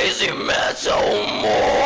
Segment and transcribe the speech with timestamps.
[0.00, 1.82] crazy metal mind.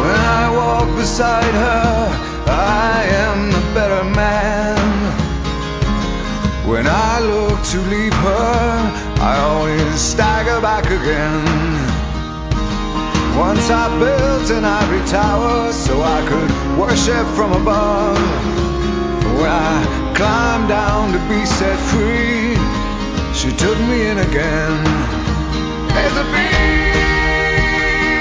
[0.00, 2.08] When I walk beside her,
[2.46, 4.78] I am the better man.
[6.66, 11.59] When I look to leave her, I always stagger back again.
[13.40, 18.18] Once I built an ivory tower so I could worship from above.
[19.40, 22.52] When I climbed down to be set free,
[23.32, 24.84] she took me in again.
[25.88, 28.20] There's a big,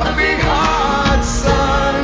[0.00, 1.94] a big heart, son.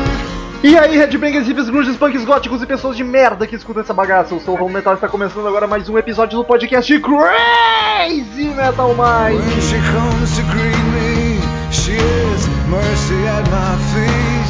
[0.62, 4.32] E aí, Headbangers, hippies, grunges, punks, góticos e pessoas de merda que escutam essa bagaça.
[4.32, 8.44] Eu sou o Ron Metal e está começando agora mais um episódio do podcast Crazy
[8.54, 9.42] Metal Mind.
[12.68, 14.48] Mercy at my feet.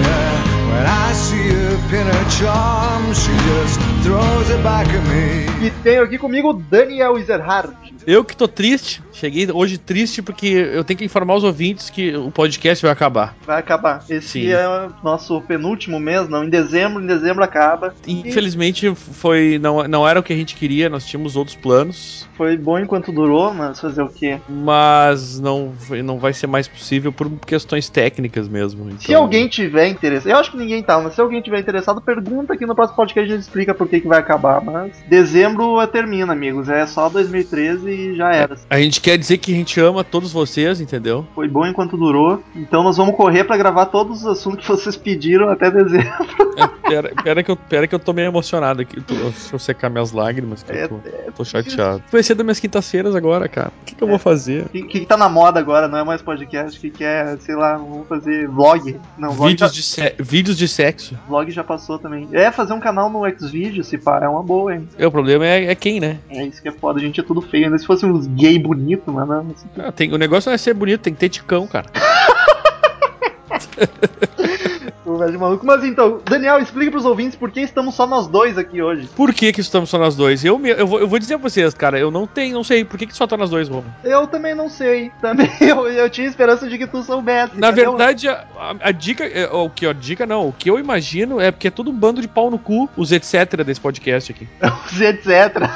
[0.00, 5.66] Yeah, when I see her pin her charm, she just throws it back at me.
[5.66, 7.83] E tenho aqui comigo Daniel Ezerhard.
[8.06, 12.14] Eu que tô triste, cheguei hoje triste porque eu tenho que informar os ouvintes que
[12.16, 13.34] o podcast vai acabar.
[13.46, 14.04] Vai acabar.
[14.08, 14.48] Esse Sim.
[14.48, 16.44] é o nosso penúltimo mês, não?
[16.44, 17.94] Em dezembro, em dezembro acaba.
[18.06, 22.56] Infelizmente foi não, não era o que a gente queria, nós tínhamos outros planos, Foi
[22.56, 24.38] bom enquanto durou, mas fazer o quê?
[24.48, 25.72] mas não,
[26.04, 28.90] não vai ser mais possível por questões técnicas mesmo.
[28.98, 32.00] Se então- alguém tiver interessado, eu acho que ninguém tá, mas se alguém tiver interessado,
[32.00, 34.60] pergunta aqui no próximo podcast a gente explica por que, que vai acabar.
[34.62, 36.68] Mas dezembro termina, amigos.
[36.68, 38.56] É só 2013 e já era.
[38.68, 41.26] A gente quer dizer que a gente ama todos vocês, entendeu?
[41.34, 42.42] Foi bom enquanto durou.
[42.54, 46.12] Então nós vamos correr pra gravar todos os assuntos que vocês pediram até dezembro.
[46.56, 49.00] É, pera, pera que eu, pera que eu tô meio emocionado aqui.
[49.00, 51.00] Tô- Deixa eu secar minhas lágrimas, que É, eu tô,
[51.38, 52.00] tô chateado.
[52.12, 53.72] Vai ser das minhas quintas-feiras agora, cara.
[53.82, 54.66] O que, que eu vou fazer?
[54.66, 55.88] O que, que tá na moda agora?
[55.88, 58.96] Não é mais podcast, que, que é, sei lá, vamos fazer vlog.
[59.18, 61.18] Não, vlog Vídeos já, de, se- vídeos de sexo.
[61.26, 62.28] vlog já passou também.
[62.30, 64.88] É, fazer um canal no Xvideos, se pá, é uma boa, hein?
[64.96, 66.18] É, o problema é, é quem, né?
[66.30, 67.64] É isso que é foda, a gente é tudo feio.
[67.64, 69.40] Ainda se fosse uns gay bonito, mas não.
[69.40, 71.86] assim, Ah, tem, o negócio não é ser bonito, tem que ter ticão, cara.
[75.04, 75.64] o velho maluco.
[75.66, 79.08] Mas então, Daniel, explica pros ouvintes por que estamos só nós dois aqui hoje.
[79.14, 80.44] Por que que estamos só nós dois?
[80.44, 82.84] Eu, me- eu, vou, eu vou dizer pra vocês, cara, eu não tenho, não sei,
[82.84, 83.92] por que que só tá nós dois, Romulo?
[84.02, 85.10] Eu também não sei.
[85.20, 87.58] Também eu, eu tinha esperança de que tu soubesse.
[87.58, 90.78] Na verdade, a, a- a dica, é, o que a dica não, o que eu
[90.78, 94.32] imagino é porque é todo um bando de pau no cu, os etc desse podcast
[94.32, 94.48] aqui.
[94.90, 95.68] Os etc.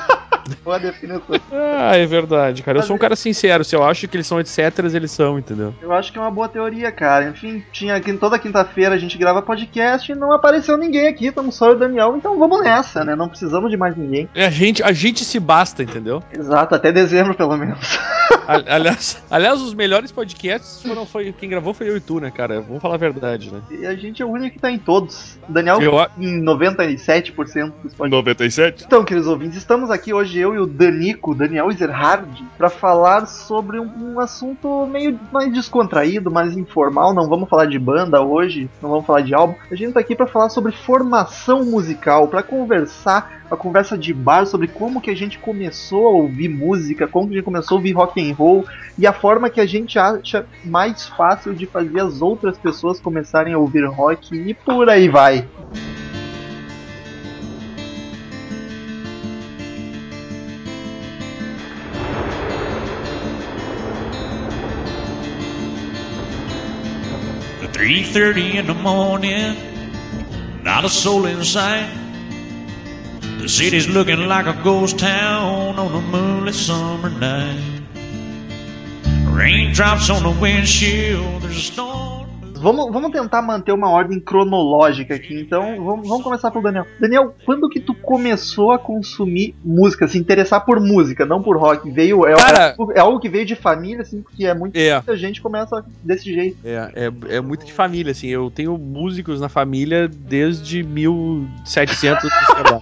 [0.65, 1.23] Boa definição.
[1.53, 2.79] Ah, é verdade, cara.
[2.79, 5.75] Eu sou um cara sincero, se eu acho que eles são etc, eles são, entendeu?
[5.81, 7.29] Eu acho que é uma boa teoria, cara.
[7.29, 11.55] Enfim, tinha aqui toda quinta-feira a gente grava podcast e não apareceu ninguém aqui, estamos
[11.55, 13.15] só eu e o Daniel, então vamos nessa, né?
[13.15, 14.29] Não precisamos de mais ninguém.
[14.35, 16.23] É, A gente, a gente se basta, entendeu?
[16.37, 17.99] Exato, até dezembro pelo menos.
[18.49, 22.31] A- aliás, aliás, os melhores podcasts foram, foi, quem gravou foi eu e tu, né,
[22.31, 22.61] cara?
[22.63, 23.61] Vamos falar a verdade, né?
[23.71, 25.39] E a gente é o único que tá em todos.
[25.49, 28.11] Daniel Eu a- em 97% dos podcasts.
[28.11, 28.85] 97?
[28.87, 33.79] Então, queridos ouvintes, estamos aqui hoje, eu e o Danico, Daniel Ezerhard, para falar sobre
[33.79, 37.13] um, um assunto meio mais descontraído, mais informal.
[37.15, 39.55] Não vamos falar de banda hoje, não vamos falar de álbum.
[39.71, 44.47] A gente tá aqui para falar sobre formação musical, para conversar, uma conversa de bar
[44.47, 47.79] sobre como que a gente começou a ouvir música, como que a gente começou a
[47.79, 48.65] ouvir rock and roll
[48.97, 53.55] e a forma que a gente acha mais fácil de fazer as outras pessoas começarem
[53.55, 55.47] a ouvir rock e por aí vai.
[67.63, 69.57] At 3.30 in the morning,
[70.63, 71.89] not a soul in sight.
[73.39, 77.78] The city's looking like a ghost town on a moonlit summer night.
[79.39, 82.19] Raindrops on the windshield, there's a storm.
[82.61, 86.85] Vamos, vamos tentar manter uma ordem cronológica aqui, então vamos, vamos começar pelo Daniel.
[87.01, 91.89] Daniel, quando que tu começou a consumir música, se interessar por música, não por rock?
[91.89, 94.95] Veio, é, Cara- é, é algo que veio de família, assim, porque é muito, É.
[94.95, 96.57] muita gente começa desse jeito.
[96.65, 96.91] É,
[97.31, 98.27] é, é muito de família, assim.
[98.27, 102.25] Eu tenho músicos na família desde 1700.
[102.25, 102.81] e sei lá.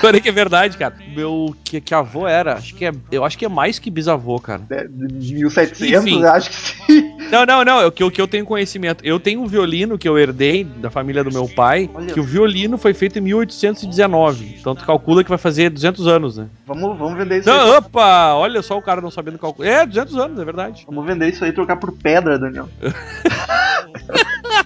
[0.00, 0.94] Porém que é verdade, cara.
[1.14, 4.38] Meu que, que avô era, acho que é, eu acho que é mais que bisavô,
[4.38, 4.62] cara.
[4.68, 6.24] né, De 1700, Enfim.
[6.24, 7.16] acho que sim.
[7.30, 9.04] Não, não, não, é o que, o que eu tenho conhecimento.
[9.04, 12.12] Eu tenho um violino que eu herdei da família do meu pai, Olha.
[12.12, 14.56] que o violino foi feito em 1819.
[14.60, 16.46] Então tu calcula que vai fazer 200 anos, né?
[16.66, 17.56] Vamos, vamos vender isso aí.
[17.56, 19.68] Não, opa, olha só o cara não sabendo calcular.
[19.68, 20.84] É, 200 anos, é verdade.
[20.86, 22.68] Vamos vender isso aí e trocar por pedra, Daniel.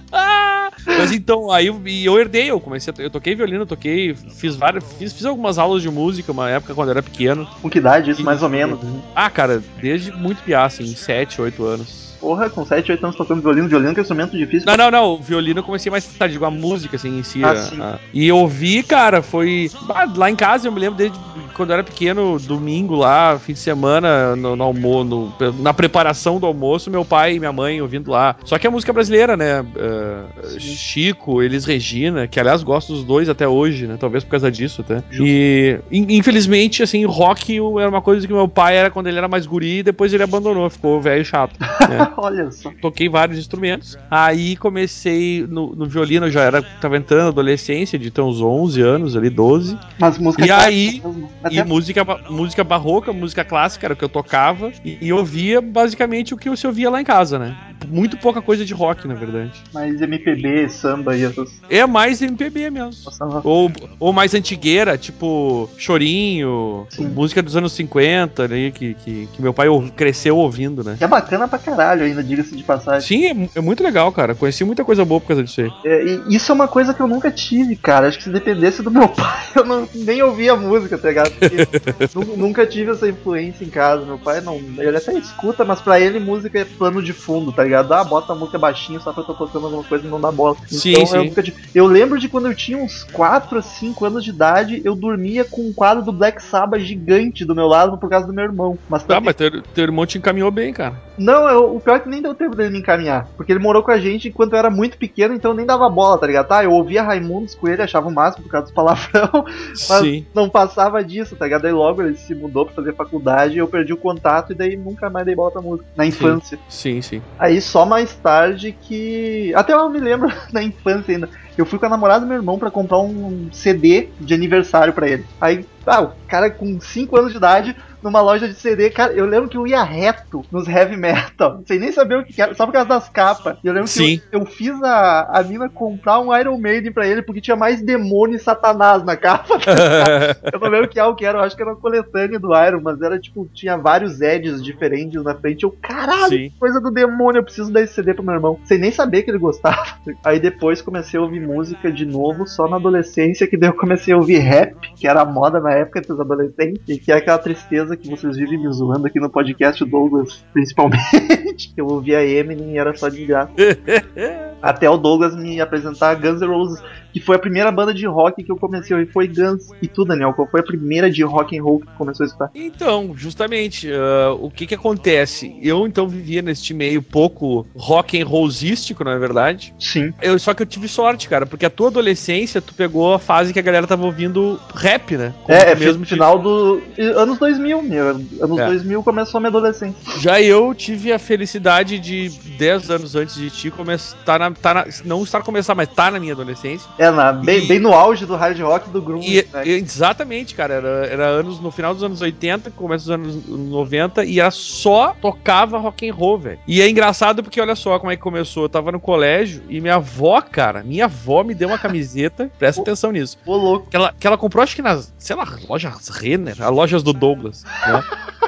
[0.85, 4.55] Mas então, aí eu, eu herdei, eu comecei a, Eu toquei violino, eu toquei, fiz
[4.55, 4.83] várias.
[4.93, 7.47] Fiz, fiz algumas aulas de música uma época quando eu era pequeno.
[7.61, 8.79] Com que idade isso, E- mais ou menos?
[9.15, 12.15] Ah, cara, desde muito piá, assim, 7, 8 anos.
[12.19, 14.65] Porra, com 7, 8 anos tocando violino, violino que é um instrumento difícil.
[14.65, 15.05] Não, não, não.
[15.13, 17.43] O violino eu comecei mais tarde, digo, a música, assim, em si.
[17.43, 17.81] Ah, a- sim.
[17.81, 19.69] a- E eu ouvi, cara, foi.
[20.15, 21.17] lá em casa, eu me lembro desde
[21.53, 26.45] quando eu era pequeno, domingo lá, fim de semana, no, no almoço, na preparação do
[26.45, 28.35] almoço, meu pai e minha mãe ouvindo lá.
[28.45, 29.65] Só que a música brasileira, né?
[29.77, 30.25] ah,
[30.59, 33.97] Chico, Elis Regina, que aliás gosto dos dois até hoje, né?
[33.99, 34.95] Talvez por causa disso até.
[35.09, 35.23] Justo.
[35.25, 39.27] E in- infelizmente, assim, rock era uma coisa que meu pai era quando ele era
[39.27, 41.55] mais guri e depois ele abandonou, ficou velho e chato.
[41.59, 42.06] né?
[42.17, 42.71] Olha só.
[42.81, 43.97] toquei vários instrumentos.
[44.09, 48.41] Aí comecei no, no violino, eu já era, tava entrando na adolescência, de ter uns
[48.41, 49.77] 11 anos ali, 12.
[49.99, 51.29] Mas música E aí- mesmo.
[51.51, 54.71] E música, música barroca, música clássica, era o que eu tocava.
[54.83, 57.55] E, e ouvia basicamente o que você ouvia lá em casa, né?
[57.87, 59.51] Muito pouca coisa de rock, na verdade.
[59.73, 61.61] mais MPB, samba e essas.
[61.69, 62.91] É mais MPB mesmo.
[63.05, 67.07] Nossa, Ou, ou mais antigueira, tipo Chorinho, Sim.
[67.09, 70.95] música dos anos 50, ali, que, que, que meu pai cresceu ouvindo, né?
[70.97, 73.07] Que é bacana pra caralho ainda, diga-se de passagem.
[73.07, 74.35] Sim, é, é muito legal, cara.
[74.35, 75.71] Conheci muita coisa boa por causa disso aí.
[75.85, 78.07] É, e isso é uma coisa que eu nunca tive, cara.
[78.07, 81.31] Acho que se dependesse do meu pai, eu não, nem ouvia música, tá ligado?
[82.37, 84.05] Nunca tive essa influência em casa.
[84.05, 84.55] Meu pai não.
[84.55, 87.91] Ele até escuta, mas pra ele música é plano de fundo, tá ligado?
[87.93, 90.31] Ah, bota a música baixinho só pra eu tô tocando alguma coisa e não dá
[90.31, 90.55] bola.
[90.67, 91.17] Sim, então sim.
[91.17, 91.57] eu nunca tive.
[91.73, 95.45] Eu lembro de quando eu tinha uns 4 a 5 anos de idade, eu dormia
[95.45, 98.77] com um quadro do Black Sabbath gigante do meu lado por causa do meu irmão.
[98.89, 100.95] Mas Ah, mas teu, teu irmão te encaminhou bem, cara.
[101.17, 103.29] não, eu- pior é que nem deu tempo dele me encaminhar.
[103.37, 106.17] Porque ele morou com a gente enquanto eu era muito pequeno, então nem dava bola,
[106.17, 106.47] tá ligado?
[106.47, 109.45] Tá, eu ouvia Raimundos com ele, achava o máximo por causa dos palavrão,
[109.87, 110.25] mas Sim.
[110.35, 111.63] não passava disso, tá ligado?
[111.63, 115.09] Aí logo ele se mudou pra fazer faculdade, eu perdi o contato e daí nunca
[115.09, 115.87] mais dei bola pra música.
[115.95, 116.59] Na infância.
[116.67, 117.21] Sim, sim.
[117.39, 119.53] Aí só mais tarde que.
[119.55, 121.29] Até eu me lembro na infância ainda.
[121.57, 125.07] Eu fui com a namorada do meu irmão pra comprar um CD de aniversário pra
[125.07, 125.25] ele.
[125.41, 129.25] Aí, ah, o cara com 5 anos de idade, numa loja de CD, cara, eu
[129.25, 132.65] lembro que eu ia reto nos heavy metal, sem nem saber o que era, só
[132.65, 133.57] por causa das capas.
[133.63, 134.17] E eu lembro Sim.
[134.17, 137.55] que eu, eu fiz a, a mina comprar um Iron Maiden pra ele porque tinha
[137.55, 139.57] mais demônio e satanás na capa.
[140.53, 142.81] Eu não lembro que álbum que era, eu acho que era uma coletânea do Iron,
[142.81, 145.63] mas era tipo, tinha vários Eds diferentes na frente.
[145.63, 146.51] Eu, caralho, Sim.
[146.59, 148.59] coisa do demônio, eu preciso dar esse CD pro meu irmão.
[148.63, 149.97] Sem nem saber que ele gostava.
[150.23, 154.13] Aí depois comecei a ouvir música de novo, só na adolescência, que daí eu comecei
[154.13, 157.37] a ouvir rap, que era a moda na época dos adolescentes, e que é aquela
[157.37, 161.73] tristeza que vocês vivem me zoando aqui no podcast, o Douglas, principalmente.
[161.77, 163.51] Eu ouvia Eminem e era só de graça.
[164.61, 166.83] Até o Douglas me apresentar Guns N' Roses,
[167.19, 169.11] que foi a primeira banda de rock que eu comecei a ouvir.
[169.11, 169.69] Foi Guns.
[169.81, 172.27] E tu, Daniel, qual foi a primeira de rock and roll que tu começou a
[172.27, 172.51] escutar?
[172.53, 175.55] Então, justamente, ah, o que que acontece?
[175.61, 179.73] Eu então vivia neste meio pouco rock and rollístico, não é verdade?
[179.79, 180.13] Sim.
[180.21, 183.53] Eu, só que eu tive sorte, cara, porque a tua adolescência, tu pegou a fase
[183.53, 185.33] que a galera tava ouvindo rap, né?
[185.43, 186.81] Como É, é mesmo final do.
[187.15, 188.07] Anos 2000, meu.
[188.09, 188.65] Anos É.
[188.67, 189.95] 2000 começou a minha adolescência.
[190.19, 194.73] Já eu tive a felicidade de 10 anos antes de ti começar tá na, tá
[194.73, 196.87] na- não estar começar, mas tá na minha adolescência.
[196.97, 199.39] É, na, bem, E- bem no auge do hard rock do grunge.
[199.39, 199.67] E, né?
[199.67, 204.39] exatamente, cara, era, era anos no final dos anos 80, começo dos anos 90 e
[204.39, 206.59] era só tocava rock and roll, velho.
[206.67, 209.79] E é engraçado porque olha só como é que começou, eu tava no colégio e
[209.81, 213.37] minha avó, cara, minha avó me deu uma camiseta, presta atenção nisso.
[213.45, 213.87] Ô, louco.
[213.89, 217.13] Que ela, que ela comprou, acho que nas, sei lá, lojas Renner, as lojas do
[217.13, 218.03] Douglas, né?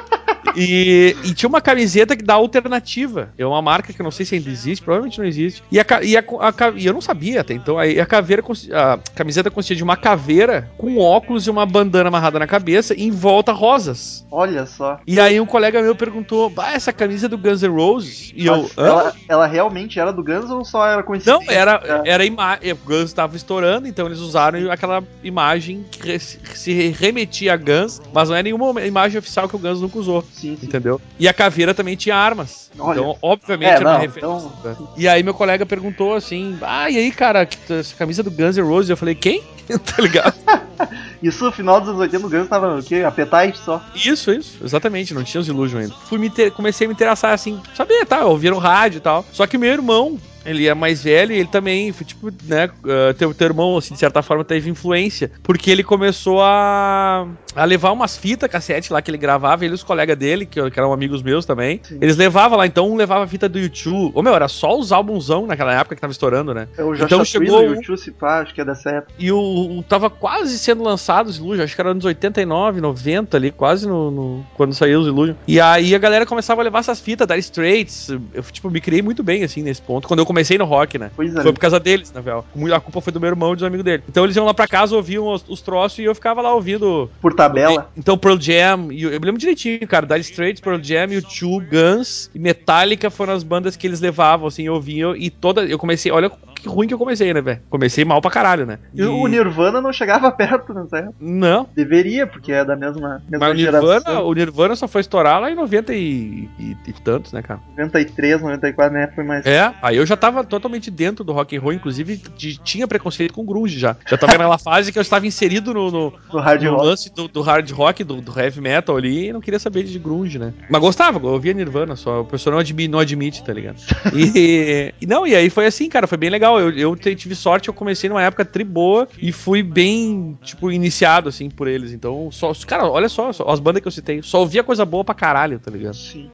[0.56, 3.30] E, e tinha uma camiseta que dá alternativa.
[3.38, 5.62] É uma marca que eu não sei se ainda existe, provavelmente não existe.
[5.70, 7.78] E, a, e, a, a e eu não sabia até então.
[7.78, 8.42] Aí a caveira,
[8.72, 13.04] a camiseta consistia de uma caveira com óculos e uma bandana amarrada na cabeça e
[13.04, 14.26] em volta rosas.
[14.30, 15.00] Olha só.
[15.06, 18.32] E aí um colega meu perguntou: Bah, essa camisa é do Guns N' Roses?
[18.34, 18.62] E eu.
[18.62, 21.44] Mas "Hã?" ela, ela realmente era do Guns ou só era coincidência?
[21.46, 22.10] Não, era, É.
[22.10, 22.72] era imagem.
[22.72, 28.28] O Guns estava estourando, então eles usaram aquela imagem que se remetia a Guns, mas
[28.28, 30.24] não é nenhuma imagem oficial que o Guns nunca usou.
[30.32, 30.66] Sim, sim.
[30.66, 31.00] Entendeu?
[31.18, 32.69] E a caveira também tinha armas.
[32.78, 32.98] Olha.
[33.00, 34.50] Então, obviamente, É, era uma não, referência.
[34.96, 38.62] E aí meu colega perguntou assim: Ah, e aí, cara, essa camisa do Guns N'
[38.62, 38.90] Roses?
[38.90, 39.42] Eu falei, quem?
[39.68, 40.34] tá ligado?
[41.22, 43.02] Isso no final dos anos 80 o Guns tava o quê?
[43.06, 43.82] Appetite só.
[43.94, 45.94] Isso, isso, exatamente, não tinha os Illusion ainda.
[46.06, 49.24] Fui me inter- comecei a me interessar assim, sabia, tá, no rádio e tal.
[49.30, 53.34] Só que meu irmão, ele é mais velho e ele também, tipo, né, uh, teu,
[53.34, 58.16] teu irmão, assim, de certa forma, teve influência, porque ele começou a, a levar umas
[58.16, 61.22] fitas cassete lá que ele gravava, ele e os colegas dele, que, que eram amigos
[61.22, 61.98] meus também, Sim.
[62.00, 64.12] eles levavam lá, então um levava a fita do YouTube.
[64.14, 66.68] Ô meu, era só os álbumzão naquela época que tava estourando, né?
[66.76, 69.12] É o Joshua Então chegou o Chussi Pá, acho que é dessa época.
[69.18, 73.36] E o, o- tava quase sendo lançado os Illusion, acho que era anos 89, 90
[73.36, 75.34] ali, quase no, no- quando saiu os Illusion.
[75.46, 78.08] E aí a galera começava a levar essas fitas, Dire Straits.
[78.32, 80.06] Eu, tipo, me criei muito bem, assim, nesse ponto.
[80.08, 81.10] Quando eu comecei no rock, né?
[81.16, 81.42] Pois é.
[81.42, 82.44] Foi por causa deles, na real.
[82.54, 84.02] Muito- A culpa foi do meu irmão e dos amigos dele.
[84.08, 87.10] Então eles iam lá pra casa, ouviam os, os troços e eu ficava lá ouvindo.
[87.20, 87.90] Por tabela.
[87.96, 90.06] Então Pearl Jam, e eu, eu me lembro direitinho, cara.
[90.06, 94.64] Dire Straits, Pearl Jam, U2, Guns e Metallica foram as bandas que eles levavam, assim,
[94.64, 95.14] eu ouvia.
[95.16, 95.64] E toda.
[95.64, 96.10] Eu comecei.
[96.10, 96.28] Olha
[96.60, 97.60] que ruim que eu comecei, né, velho?
[97.68, 98.78] Comecei mal pra caralho, né?
[98.94, 101.14] E o Nirvana não chegava perto nessa época.
[101.20, 101.68] Não.
[101.74, 104.26] Deveria, porque é da mesma, mesma Mas o Nirvana, geração.
[104.26, 107.60] o Nirvana só foi estourar lá em 90 e, e- e tantos, né, cara?
[107.76, 109.10] 93, 94, né?
[109.14, 109.44] Foi mais.
[109.46, 113.32] É, aí eu já tava totalmente dentro do rock and roll, inclusive de- tinha preconceito
[113.34, 113.96] com grunge já.
[114.08, 116.86] Já tava naquela fase que eu estava inserido no, no, Do hard no rock.
[116.86, 119.98] lance do, do hard rock, do, do heavy metal ali, e não queria saber de
[119.98, 120.52] grunge, né?
[120.68, 123.76] Mas gostava, eu ouvia Nirvana, só o pessoal não admite, não admite tá ligado?
[124.14, 126.49] E, e não, e aí foi assim, cara, foi bem legal.
[126.58, 130.70] Eu, eu te- tive sorte, eu comecei numa época tri boa e fui bem, tipo,
[130.70, 131.92] iniciado, assim, por eles.
[131.92, 135.04] Então, só, cara, olha só, só as bandas que eu citei, só ouvia coisa boa
[135.04, 135.94] pra caralho, tá ligado?
[135.94, 136.30] Sim.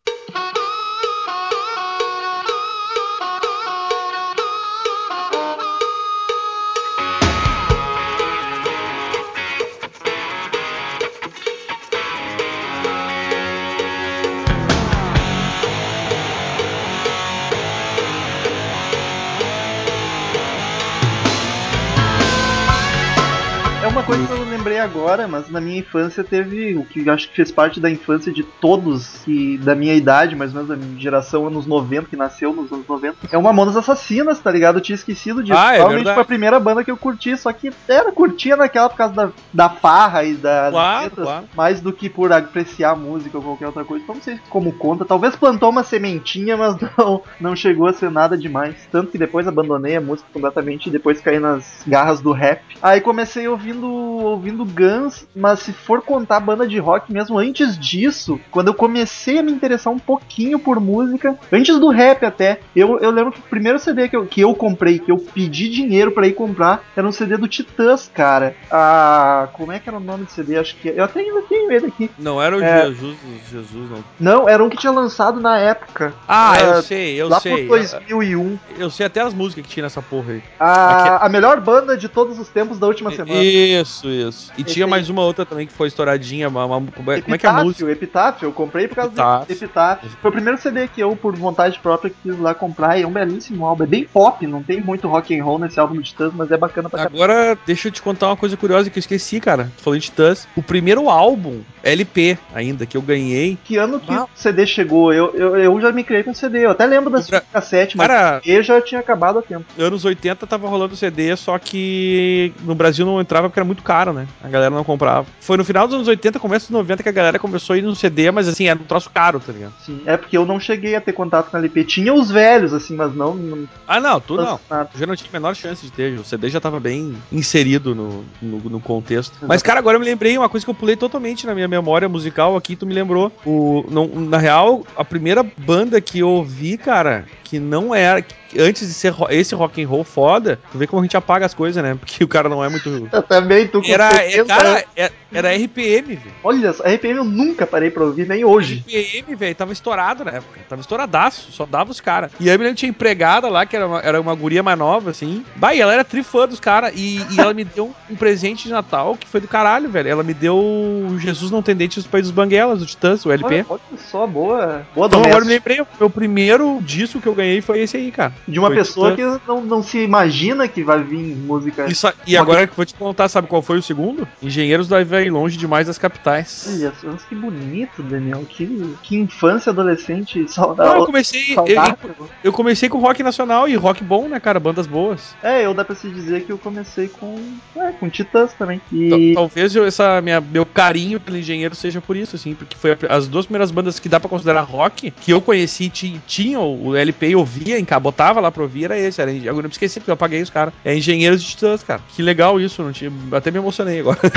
[24.07, 27.29] É uma coisa que eu lembrei agora, mas na minha infância teve o que acho
[27.29, 30.77] que fez parte da infância de todos que da minha idade, mais ou menos da
[30.77, 33.17] minha geração, anos 90, que nasceu nos anos 90.
[33.31, 34.79] É o Mamonas Assassinas, tá ligado?
[34.79, 35.57] Eu tinha esquecido disso.
[35.57, 36.15] Ah, é Provavelmente verdade.
[36.17, 39.31] foi a primeira banda que eu curti, só que era curtia naquela por causa da,
[39.53, 41.45] da farra e das Claro, letras, claro.
[41.55, 44.03] mais do que por apreciar a música ou qualquer outra coisa.
[44.03, 45.05] Então não sei como conta.
[45.05, 48.75] Talvez plantou uma sementinha, mas não, não chegou a ser nada demais.
[48.91, 52.63] Tanto que depois abandonei a música completamente e depois caí nas garras do rap.
[52.83, 58.41] Aí comecei ouvindo ouvindo Guns, mas se for contar banda de rock mesmo, antes disso,
[58.51, 62.99] quando eu comecei a me interessar um pouquinho por música, antes do rap até, eu,
[63.01, 66.11] eu lembro que o primeiro CD que eu, que eu comprei, que eu pedi dinheiro
[66.13, 68.57] pra ir comprar, era um CD do Titãs, cara.
[68.71, 70.57] Ah, como é que era o nome do CD?
[70.57, 72.11] Acho que eu até ainda tenho ele aqui.
[72.19, 72.87] Não era o É.
[72.87, 73.17] Jesus,
[73.51, 74.05] Jesus, não.
[74.19, 76.15] Não, era um que tinha lançado na época.
[76.29, 77.67] Ah, É, eu sei, eu lá sei.
[77.67, 78.59] por 2001.
[78.79, 80.43] Eu sei até as músicas que tinha nessa porra aí.
[80.59, 83.43] A, a melhor banda de todos os tempos da última semana.
[83.43, 84.36] Isso, isso.
[84.57, 84.91] E Esse tinha aí.
[84.91, 86.49] mais uma outra também que foi estouradinha.
[86.49, 87.91] Uma, uma- como, é, como é que é a música?
[87.91, 89.47] Epitáfio, eu comprei por causa Epitáfio.
[89.47, 90.11] do Epitáfio.
[90.23, 92.99] Foi o primeiro CD que eu, por vontade própria, quis lá comprar.
[92.99, 93.85] E é um belíssimo álbum.
[93.85, 96.57] É bem pop, não tem muito rock and roll nesse álbum do Titãs, mas é
[96.57, 97.03] bacana pra.
[97.05, 99.71] Agora, deixa eu te contar uma coisa curiosa que eu esqueci, cara.
[99.79, 100.49] Falando de Titãs.
[100.57, 103.59] O primeiro álbum, LP ainda, que eu ganhei.
[103.65, 104.25] Que ano que Ah.
[104.25, 105.13] o CD chegou?
[105.13, 106.65] Eu, eu, eu já me criei com CD.
[106.65, 109.43] Eu até lembro das O Bra- cassete, mas Cara, o CD já tinha acabado há
[109.43, 109.65] tempo.
[109.79, 114.13] anos 80 tava rolando CD, só que no Brasil não entrava porque era muito caro,
[114.13, 114.26] né?
[114.43, 115.27] A galera não comprava.
[115.41, 117.83] Foi no final dos anos 80, começo dos 90 que a galera começou a ir
[117.83, 119.73] no CD, mas assim, era um troço caro, tá ligado?
[119.85, 121.85] Sim, é porque eu não cheguei a ter contato com LP.
[121.85, 123.35] Tinha os velhos, assim, mas não.
[123.35, 124.59] não Ah, não, tu não.
[124.69, 124.91] nada.
[124.95, 126.19] Eu já não tinha a menor chance de ter.
[126.19, 129.37] O CD já tava bem inserido no, no, no contexto.
[129.47, 132.09] Mas, cara, agora eu me lembrei uma coisa que eu pulei totalmente na minha memória
[132.09, 133.33] musical aqui, tu me lembrou.
[133.45, 138.21] O, não, na real, a primeira banda que eu ouvi, cara, que não era.
[138.21, 141.47] que antes de ser esse rock and roll foda, tu vê como a gente apaga
[141.47, 141.95] as coisas, né?
[141.99, 143.09] Porque o cara não é muito.
[143.13, 144.85] Eu também, tu com Era, é, 70 cara, anos.
[144.97, 146.33] é- era RPM, velho.
[146.43, 148.85] Olha RPM eu nunca parei pra ouvir, nem hoje.
[148.87, 150.61] RPM, velho, tava estourado na época.
[150.69, 152.33] Tava estouradaço, só dava os caras.
[152.41, 154.63] E aí eu me lembro que tinha empregada lá, que era uma, era uma guria
[154.63, 155.45] mais nova, assim.
[155.55, 156.93] Bah, e ela era trifã dos caras.
[156.97, 160.09] E, e ela me deu um, presente de Natal que foi do caralho, velho.
[160.09, 163.55] Ela me deu Jesus Não Tem Dente dos Países dos Banguelas, o Titãs, o LP.
[163.55, 164.87] Olha, olha só, boa.
[164.95, 168.11] Boa Então agora me lembrei, o meu primeiro disco que eu ganhei foi esse aí,
[168.11, 168.33] cara.
[168.49, 171.87] De uma Foi pessoa que não, não se imagina que vai vir música.
[171.87, 174.27] Isso, e agora que vou te contar, sabe qual foi o segundo?
[174.43, 176.67] Engenheiros da Vai Longe Demais das Capitais.
[177.05, 178.45] Olha que bonito, Daniel.
[178.49, 181.07] Que, que infância adolescente Não, eu saudável.
[181.07, 181.51] comecei.
[181.51, 182.29] Eu, saudável.
[182.43, 184.59] eu comecei com rock nacional e rock bom, né, cara?
[184.59, 185.35] Bandas boas.
[185.43, 187.37] É, eu dá pra se dizer que eu comecei com.
[187.77, 188.81] É, com Titãs também.
[188.93, 189.33] E.
[189.35, 193.29] Talvez eu- essa minha, meu carinho pelo engenheiro seja por isso, assim, porque foi as
[193.29, 197.26] duas primeiras bandas que dá pra considerar rock que eu conheci, ti- tinham o LP
[197.29, 199.21] e ouvia, enca- botava lá pra ouvir, era esse.
[199.21, 200.73] Era, eu não me esqueci, porque eu apaguei os caras.
[200.85, 202.01] É Engenheiros de Titãs, cara.
[202.15, 204.19] Que legal isso, não tinha, até me emocionei agora.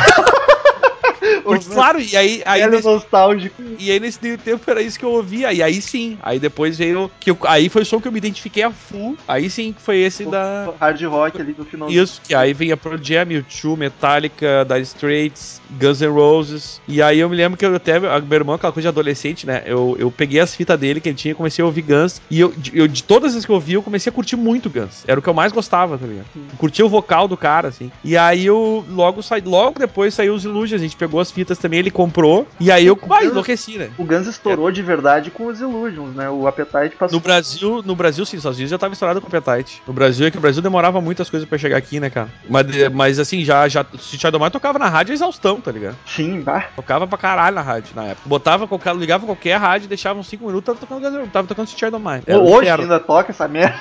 [1.43, 3.55] Porque, claro, e aí, aí nesse, nostálgico.
[3.79, 6.77] e aí nesse meio tempo era isso que eu ouvia, e aí sim, aí depois
[6.77, 9.73] veio, que eu- aí foi o som que eu me identifiquei a full, aí sim
[9.73, 10.71] que foi esse da...
[10.79, 11.89] Hard rock ali no final.
[11.89, 16.81] Isso, que aí vem a Pearl Jam, U2, Metallica, Dire Straits, Guns N' Roses.
[16.87, 19.63] E aí eu me lembro que eu até, meu irmão, aquela coisa de adolescente, né?
[19.65, 22.21] Eu, eu peguei as fitas dele que ele tinha e comecei a ouvir Guns.
[22.29, 24.69] E eu, de- eu, de todas as que eu ouvi, eu comecei a curtir muito
[24.69, 25.03] Guns.
[25.07, 26.25] Era o que eu mais gostava, tá ligado?
[26.57, 27.91] Curtia o vocal do cara, assim.
[28.03, 30.79] E aí eu logo saí, logo depois saiu os Illusions.
[30.79, 32.47] A gente pegou as fitas também, ele comprou.
[32.59, 33.89] E aí eu ah, enlouqueci, né?
[33.97, 34.71] O Guns estourou é.
[34.71, 36.29] de verdade com os Illusions, né?
[36.29, 37.17] O Appetite passou.
[37.17, 39.81] No Brasil, no Brasil sim, Unidos já tava estourado com o Appetite.
[39.87, 42.29] No Brasil é que o Brasil demorava muitas coisas pra chegar aqui, né, cara?
[42.49, 45.97] Mas, mas assim, já, já se Shadow tocava na rádio exaustão, tá ligado?
[46.05, 46.61] Sim, vá.
[46.75, 48.27] Tocava pra caralho na rádio na época.
[48.27, 52.23] Botava qualquer, ligava qualquer rádio, deixava uns 5 minutos, tava tocando, tava tocando Shadow Mine.
[52.41, 53.79] Hoje ainda toca essa merda.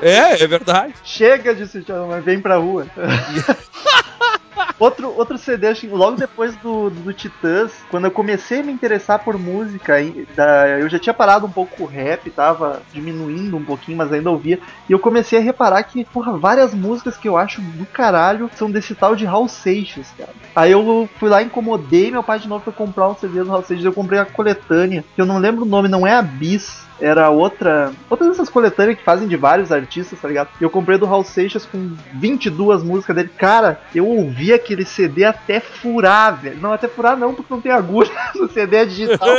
[0.00, 0.94] É, é verdade.
[1.02, 2.86] Chega de Shadow Mine, vem pra rua.
[4.78, 9.18] outro, outro CD, acho logo depois do, do Titãs, quando eu comecei a me interessar
[9.20, 14.12] por música, eu já tinha parado um pouco o rap, tava diminuindo um pouquinho, mas
[14.12, 14.58] ainda ouvia.
[14.88, 18.70] E eu comecei a reparar que, porra, várias músicas que eu acho do caralho são
[18.70, 20.32] desse tal de Hal Seixas, cara.
[20.54, 23.62] Aí eu fui lá, incomodei meu pai de novo pra comprar um CD do Hal
[23.62, 23.84] Seixas.
[23.84, 27.92] Eu comprei a coletânea, que eu não lembro o nome, não é Abyss era outra.
[28.08, 30.48] Outra dessas coletâneas que fazem de vários artistas, tá ligado?
[30.60, 33.30] E eu comprei do Raul Seixas com 22 músicas dele.
[33.36, 36.60] Cara, eu ouvi aquele CD até furar, velho.
[36.60, 38.10] Não, até furar não, porque não tem agulha.
[38.36, 39.28] o CD é digital.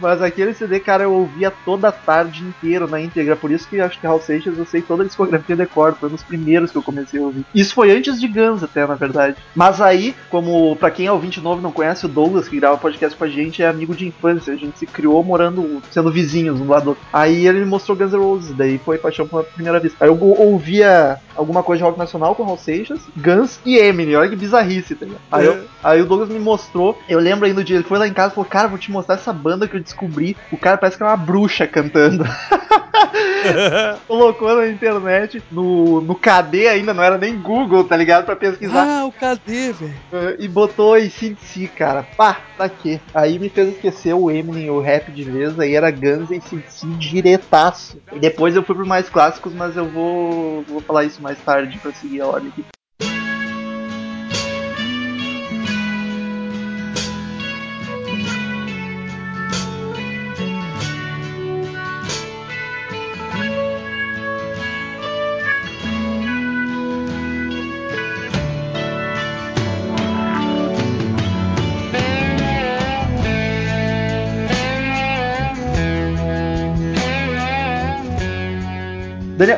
[0.00, 3.36] Mas aquele CD, cara, eu ouvia toda a tarde inteira na íntegra.
[3.36, 5.94] Por isso que acho que Raul Seixas eu sei toda a discografia de cor.
[5.94, 7.44] Foi um dos primeiros que eu comecei a ouvir.
[7.54, 9.36] Isso foi antes de Guns, até, na verdade.
[9.54, 13.16] Mas aí, como pra quem é ouvinte novo não conhece, o Douglas, que grava podcast
[13.16, 14.52] com a gente, é amigo de infância.
[14.52, 17.04] A gente se criou morando, sendo vizinhos um lado do outro.
[17.12, 20.04] Aí ele me mostrou Guns N' Roses, daí foi paixão pela primeira vista.
[20.04, 24.16] Aí eu ouvia alguma coisa de rock nacional com Raul Seixas, Guns e Eminem.
[24.16, 25.20] Olha que bizarrice, tá ligado?
[25.32, 28.06] Aí, eu, aí o Douglas me mostrou, eu lembro ainda do dia, ele foi lá
[28.06, 30.36] em casa e falou, cara, vou te mostrar essa banda que eu descobri.
[30.52, 32.24] O cara parece que é uma bruxa cantando.
[34.06, 38.24] Colocou na internet, no, no KD ainda, não era nem Google, tá ligado?
[38.24, 38.86] Pra pesquisar.
[38.86, 39.94] Ah, o KD, velho.
[40.12, 42.02] Uh, e botou em si, cara.
[42.16, 43.00] Pá, tá aqui.
[43.14, 46.86] Aí me fez esquecer o Eminem, o rap de vez, aí era Guns e CC
[46.98, 48.00] diretaço.
[48.12, 51.78] E depois eu fui pro mais clássicos, mas eu vou, vou falar isso mais tarde
[51.78, 52.64] pra seguir a ordem aqui.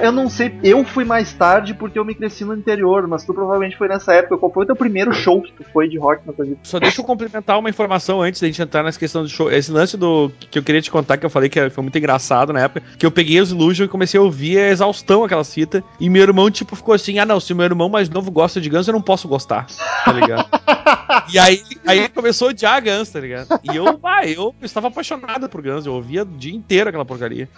[0.02, 3.34] Eu não sei, eu fui mais tarde porque eu me cresci no interior, mas tu
[3.34, 4.38] provavelmente foi nessa época.
[4.38, 6.58] Qual foi o teu primeiro show que tu foi de rock na tua vida?
[6.62, 9.50] Só deixa eu complementar uma informação antes da gente entrar nessa questão do show.
[9.50, 12.52] Esse lance do que eu queria te contar, que eu falei que foi muito engraçado
[12.52, 15.82] na época, que eu peguei os Illusion e comecei a ouvir a exaustão aquela cita.
[15.98, 18.68] E meu irmão, tipo, ficou assim: ah, não, se meu irmão mais novo gosta de
[18.68, 19.66] Guns, eu não posso gostar,
[20.04, 20.48] tá ligado?
[21.32, 23.60] e aí, aí começou a odiar Guns, tá ligado?
[23.62, 27.48] E eu, ah, eu estava apaixonado por Guns, eu ouvia o dia inteiro aquela porcaria.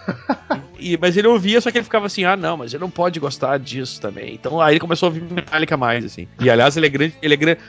[0.79, 3.19] E, mas ele ouvia, só que ele ficava assim: ah, não, mas ele não pode
[3.19, 4.33] gostar disso também.
[4.33, 6.27] Então aí ele começou a ouvir Metallica mais, assim.
[6.39, 7.59] E aliás, ele é grande, ele é grande.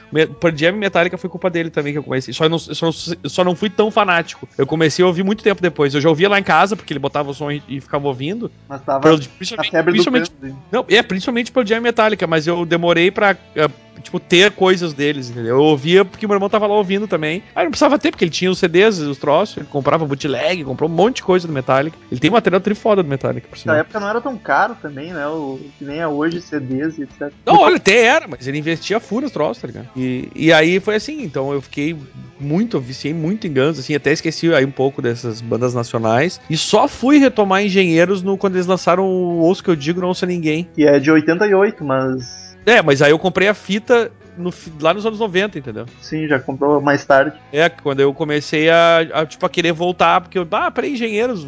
[0.40, 2.33] Por Jam Metallica foi culpa dele também que eu conheci.
[2.33, 4.49] Só não, só, só não fui tão fanático.
[4.57, 5.94] Eu comecei a ouvir muito tempo depois.
[5.94, 8.51] Eu já ouvia lá em casa, porque ele botava o som e, e ficava ouvindo.
[8.68, 10.33] Mas tava principalmente, principalmente,
[10.70, 13.37] não, é, principalmente pelo Jam Metallica, mas eu demorei pra.
[13.57, 15.56] Uh, tipo, ter coisas deles, entendeu?
[15.56, 17.42] Eu ouvia porque meu irmão tava lá ouvindo também.
[17.54, 20.88] Aí não precisava ter, porque ele tinha os CDs, os troços, ele comprava bootleg, comprou
[20.88, 21.96] um monte de coisa do Metallica.
[22.10, 25.26] Ele tem material trifoda do Metallica, por Na época não era tão caro também, né?
[25.26, 27.32] O, que nem é hoje, CDs e etc.
[27.44, 29.88] Não, olha, até era, mas ele investia furo nos troços, tá ligado?
[29.96, 31.96] E, e aí foi assim, então eu fiquei
[32.38, 36.40] muito, eu viciei muito em Guns, assim, até esqueci aí um pouco dessas bandas nacionais.
[36.48, 40.08] E só fui retomar Engenheiros no, quando eles lançaram o Osso Que Eu Digo Não
[40.08, 40.68] Ouça Ninguém.
[40.74, 45.07] Que é de 88, mas é, mas aí eu comprei a fita no, lá nos
[45.07, 45.87] anos 90, entendeu?
[46.01, 47.33] Sim, já comprou mais tarde.
[47.53, 51.47] É, quando eu comecei a, a tipo, a querer voltar, porque eu, ah, para engenheiros,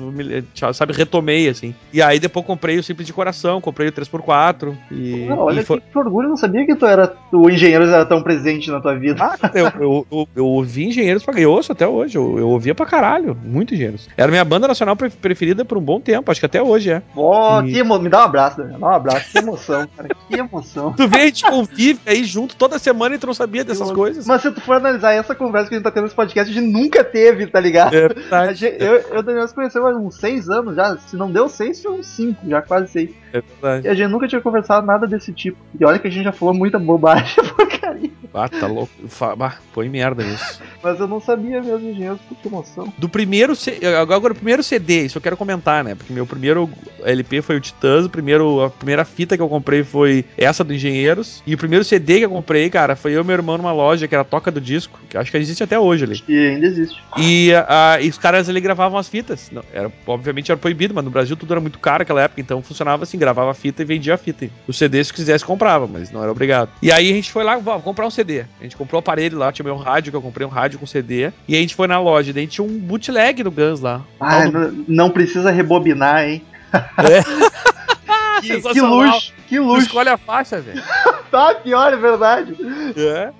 [0.73, 1.75] sabe, retomei, assim.
[1.92, 5.29] E aí depois comprei o Simples de Coração, comprei o 3x4 e...
[5.29, 5.81] Ah, olha, e foi...
[5.81, 8.95] que orgulho, eu não sabia que tu era, o Engenheiros era tão presente na tua
[8.95, 9.23] vida.
[9.23, 12.75] Ah, eu, eu, eu, eu ouvi Engenheiros pra eu ouço até hoje, eu, eu ouvia
[12.75, 14.09] pra caralho, muito Engenheiros.
[14.16, 17.03] Era minha banda nacional preferida por um bom tempo, acho que até hoje é.
[17.16, 17.73] Ó, oh, e...
[17.73, 17.99] que emo...
[17.99, 20.92] me dá um abraço, Daniel, dá um abraço, que emoção, cara, que emoção.
[20.92, 23.94] Tu vê, a gente convive aí junto toda semana e tu não sabia dessas eu,
[23.94, 24.26] coisas.
[24.26, 26.54] Mas se tu for analisar essa conversa que a gente tá tendo nesse podcast, a
[26.54, 27.94] gente nunca teve, tá ligado?
[27.94, 28.54] É verdade.
[28.54, 30.96] Gente, eu, eu Daniel se conheceu há uns seis anos já.
[30.98, 33.11] Se não deu seis, foi uns cinco, já quase seis.
[33.32, 33.87] É verdade.
[33.87, 35.58] E a gente nunca tinha conversado nada desse tipo.
[35.78, 38.11] E olha que a gente já falou muita bobagem, porcaria.
[38.35, 38.92] Ah, tá louco.
[39.20, 40.61] Ah, põe merda nisso.
[40.82, 42.92] Mas eu não sabia mesmo, engenheiros, que emoção.
[42.96, 43.52] Do primeiro.
[44.00, 45.94] Agora, o primeiro CD, isso eu quero comentar, né?
[45.94, 46.68] Porque meu primeiro
[47.02, 50.72] LP foi o Titãs, o primeiro, a primeira fita que eu comprei foi essa do
[50.72, 51.42] Engenheiros.
[51.46, 54.07] E o primeiro CD que eu comprei cara, foi eu e meu irmão numa loja
[54.09, 56.22] que era a Toca do Disco, que acho que existe até hoje ali.
[56.29, 56.98] E ainda existe.
[57.16, 59.51] E, a- e os caras ali gravavam as fitas.
[59.53, 62.62] Não, era, obviamente era proibido, mas no Brasil tudo era muito caro naquela época, então
[62.62, 64.48] funcionava assim, gravava a fita e vendia a fita.
[64.66, 66.70] O CD, se quisesse, comprava, mas não era obrigado.
[66.83, 68.40] E aí a gente foi lá, vamos comprar um CD.
[68.61, 70.87] A gente comprou o aparelho lá, tinha meu rádio, que eu comprei um rádio com
[70.87, 71.31] CD.
[71.46, 74.03] E a gente foi na loja, daí tinha um bootleg do Guns lá.
[74.20, 76.42] Ah, do- não, precisa rebobinar, hein?
[76.72, 76.88] Ah,
[78.52, 79.83] Que, que luxo, que luxo.
[79.87, 80.83] escolhe a faixa, velho.
[81.31, 82.55] Tá, pior, é verdade.
[82.94, 83.33] É.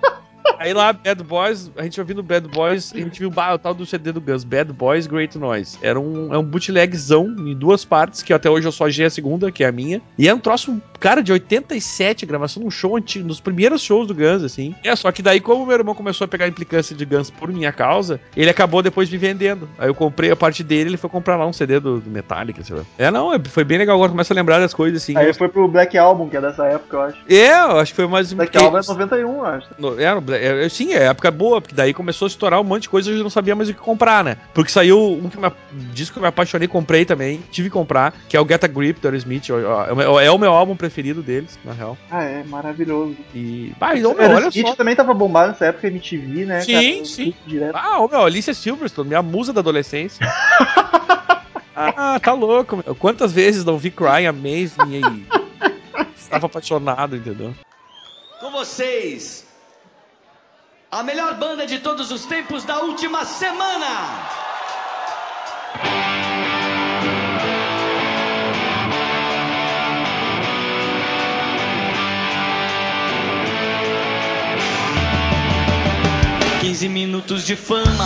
[0.59, 3.73] Aí lá, Bad Boys, a gente ouvindo Bad Boys, a gente viu bah, o tal
[3.73, 5.77] do CD do Guns, Bad Boys Great Noise.
[5.81, 9.09] Era um, é um bootlegzão em duas partes, que até hoje eu só achei a
[9.09, 10.01] segunda, que é a minha.
[10.17, 14.13] E é um troço, cara, de 87, gravação num show antigo, nos primeiros shows do
[14.13, 14.73] Guns, assim.
[14.83, 17.51] É, só que daí, como meu irmão começou a pegar a implicância de Guns por
[17.51, 19.67] minha causa, ele acabou depois me vendendo.
[19.77, 22.63] Aí eu comprei a parte dele, ele foi comprar lá um CD do, do Metallica,
[22.63, 22.83] sei lá.
[22.97, 25.17] É, não, é- foi bem legal, agora começa a lembrar das coisas, assim.
[25.17, 27.17] Aí foi pro Black Album, que é dessa época, eu acho.
[27.29, 28.31] É, eu acho que foi mais...
[28.33, 29.67] Black Album é 91, eu acho.
[29.77, 32.89] no- é, é, sim, é época boa, porque daí começou a estourar um monte de
[32.89, 34.37] coisa e eu não sabia mais o que comprar, né?
[34.53, 35.51] Porque saiu um que me,
[35.93, 38.67] disco que eu me apaixonei, comprei também, tive que comprar, que é o Get a
[38.67, 39.49] Grip do Aerosmith.
[39.49, 39.53] É
[39.91, 41.97] o meu- é o meu álbum preferido deles, na real.
[42.09, 43.15] Ah, é, maravilhoso.
[43.33, 43.71] E.
[43.79, 44.75] Ah, então, O meu, olha só.
[44.75, 46.61] também tava bombado nessa época, MTV, né?
[46.61, 47.05] Sim, cara?
[47.05, 47.33] sim.
[47.45, 47.75] Direto.
[47.75, 50.25] Ah, ô, meu, Alicia Silverstone, minha musa da adolescência.
[51.75, 52.95] ah, tá louco, meu.
[52.95, 55.25] Quantas vezes não vi Crying Amaze Me e
[56.17, 57.53] estava apaixonado, entendeu?
[58.39, 59.45] Com vocês,
[60.93, 64.29] a melhor banda de todos os tempos da última semana.
[76.61, 78.05] Quinze minutos de fama,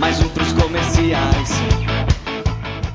[0.00, 1.87] mais um pros comerciais.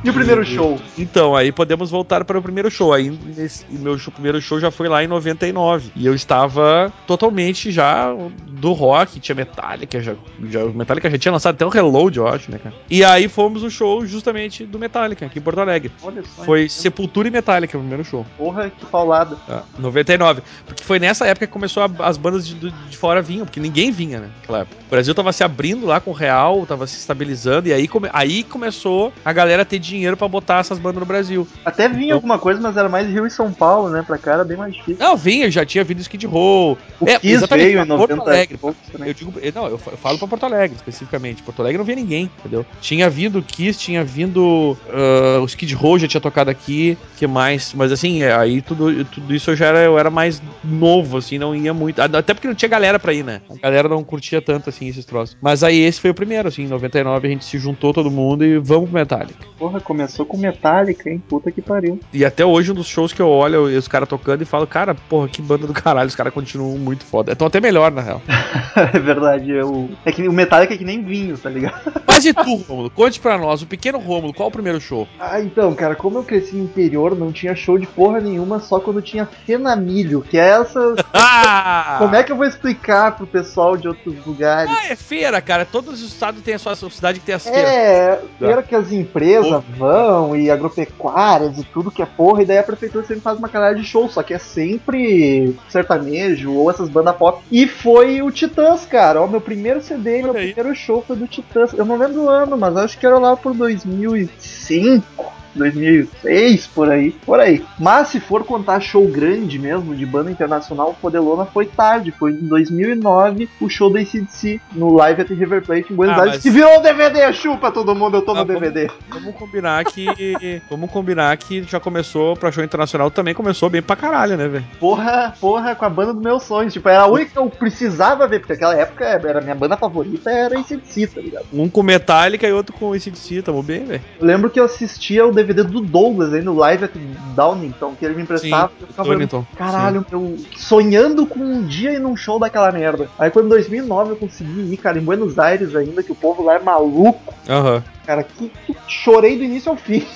[0.04, 0.80] E o primeiro show?
[0.98, 2.92] Então, aí podemos voltar para o primeiro show.
[2.94, 5.92] Aí, nesse, meu show- primeiro show já foi lá em 99.
[5.96, 8.13] E eu estava totalmente já
[8.50, 10.13] do rock, tinha Metallica, já,
[10.50, 12.76] já, Metallica já tinha lançado até o Reload, eu acho, né, cara?
[12.89, 15.89] E aí fomos no show justamente do Metallica, aqui em Porto Alegre.
[16.04, 16.44] Olha só.
[16.44, 18.26] Foi Sepultura e Metallica o primeiro show.
[18.38, 19.38] Porra, que paulada.
[19.48, 20.42] Tá, 99.
[20.66, 23.89] Porque foi nessa época que começou a- as bandas de, de fora vinham, porque ninguém
[23.89, 24.30] vinha, né?
[24.42, 24.76] Naquela época.
[24.86, 28.10] O Brasil tava se abrindo lá com o Real, tava se estabilizando, e aí, come-
[28.12, 31.48] aí começou a galera ter dinheiro pra botar essas bandas no Brasil.
[31.66, 34.04] Até vinha alguma coisa, mas era mais Rio e São Paulo, né?
[34.06, 34.98] Pra cá era bem mais difícil.
[35.00, 36.78] Não, vinha, já tinha vindo Skid Row.
[37.00, 38.60] O É, Kiss veio em pra Porto 90 Alegre.
[39.06, 41.44] Eu digo, não, eu fa- eu falo pra Porto Alegre especificamente.
[41.44, 42.66] Porto Alegre não via ninguém, entendeu?
[42.82, 47.28] Tinha vindo o Kiss, tinha vindo ah, o Skid Row, já tinha tocado aqui, que
[47.28, 47.74] mais?
[47.74, 51.38] Mas assim, é, aí tudo, tudo isso eu já era, eu era mais novo, assim,
[51.38, 52.02] não ia muito.
[52.02, 53.42] Até porque não tinha galera pra ir, né?
[53.50, 55.38] A galera não curtia tanto assim esses troços.
[55.42, 58.44] Mas aí esse foi o primeiro, assim, em 99 a gente se juntou todo mundo
[58.46, 59.46] e vamos pro Metallica.
[59.58, 61.22] Porra, começou com Metallica, hein?
[61.28, 62.00] Puta que pariu.
[62.12, 64.96] E até hoje um dos shows que eu olho os caras tocando e falo, cara,
[64.96, 67.34] porra, que banda do caralho, os caras continuam muito foda.
[67.34, 68.22] Estão até melhor, na real.
[68.76, 69.89] é verdade, eu...
[70.06, 71.93] é que o Metallica é que nem vinho, tá ligado?
[72.08, 72.89] Mas e tu, Rômulo?
[72.89, 75.08] Conte pra nós, o pequeno Rômulo, qual o primeiro show?
[75.19, 78.80] Ah, então, cara, como eu cresci no interior, não tinha show de porra nenhuma, só
[78.80, 80.96] quando tinha Fenamilho, que é essa.
[81.15, 81.98] Ah!
[82.00, 84.72] Como é que eu vou explicar pro pessoal de outros lugares?
[84.72, 85.63] Ah, é feira, cara.
[85.63, 87.69] Todos os estados têm a sua cidade que tem as feiras.
[87.69, 92.58] É, feira que as empresas vão e agropecuárias e tudo que é porra, e daí
[92.58, 96.90] a prefeitura sempre faz uma caralho de show, só que é sempre sertanejo ou essas
[96.90, 97.44] bandas pop.
[97.52, 99.22] E foi o Titãs, cara.
[99.22, 100.54] Ó, meu primeiro CD, meu Olha aí.
[100.54, 101.74] primeiro show foi do Titãs.
[101.74, 105.43] Eu não lembro o ano, mas acho que era lá por 2005.
[105.56, 107.63] 2006, por aí, por aí.
[107.80, 112.32] Mas se for contar show grande mesmo, de banda internacional, o Fodelona foi tarde, foi
[112.32, 116.34] em 2009, o show da ACDC, no Live at River Plate em Buenos Ah, Aires,
[116.36, 118.92] mas- que virou DVD, chupa todo mundo, eu tô Ah, no vamos- DVD.
[119.10, 120.62] Vamos combinar que.
[120.70, 124.66] vamos combinar que já começou pra show internacional também começou bem pra caralho, né, velho?
[124.80, 126.74] Porra, porra, com a banda dos meus sonhos.
[126.74, 130.30] Tipo, era a única que eu precisava ver, porque naquela época era minha banda favorita,
[130.32, 131.46] era ACDC, tá ligado?
[131.54, 134.02] Um com Metallica e outro com ACDC, tamo bem, velho.
[134.20, 136.92] Lembro que eu assistia o DVD do Douglas aí no Live at
[137.36, 138.70] Downington, que ele me emprestava.
[138.70, 143.10] Sim, eu ficava Donington, Caralho, eu sonhando com um dia ir num show daquela merda.
[143.18, 146.44] Aí quando em 2009 eu consegui ir, cara, em Buenos Aires ainda, que o povo
[146.44, 147.34] lá é maluco.
[147.50, 147.84] Aham.
[148.06, 150.06] Cara, que, que chorei do início ao fim.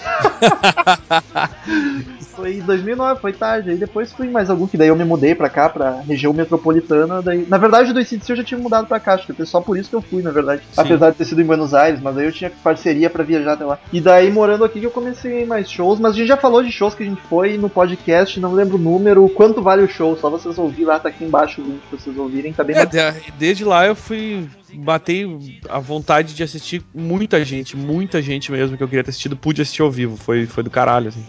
[2.36, 3.70] foi em 2009, foi tarde.
[3.72, 6.34] Aí depois fui em mais algum, que daí eu me mudei pra cá, pra região
[6.34, 7.22] metropolitana.
[7.22, 9.60] Daí, na verdade, do ICDC eu já tinha mudado pra cá, acho que foi só
[9.62, 10.62] por isso que eu fui, na verdade.
[10.72, 10.82] Sim.
[10.82, 13.66] Apesar de ter sido em Buenos Aires, mas aí eu tinha parceria pra viajar até
[13.66, 13.80] lá.
[13.92, 16.00] E daí, morando aqui, que eu comecei mais shows.
[16.00, 18.76] Mas a gente já falou de shows que a gente foi no podcast, não lembro
[18.76, 20.16] o número, quanto vale o show.
[20.18, 22.86] Só vocês ouvirem lá, tá aqui embaixo o link pra vocês ouvirem, tá bem É,
[22.86, 24.48] de- desde lá eu fui.
[24.74, 25.26] Batei
[25.70, 29.62] a vontade de assistir muita gente, muita gente mesmo que eu queria ter assistido, pude
[29.62, 30.18] assistir ao vivo.
[30.18, 31.26] Foi, foi do caralho, assim.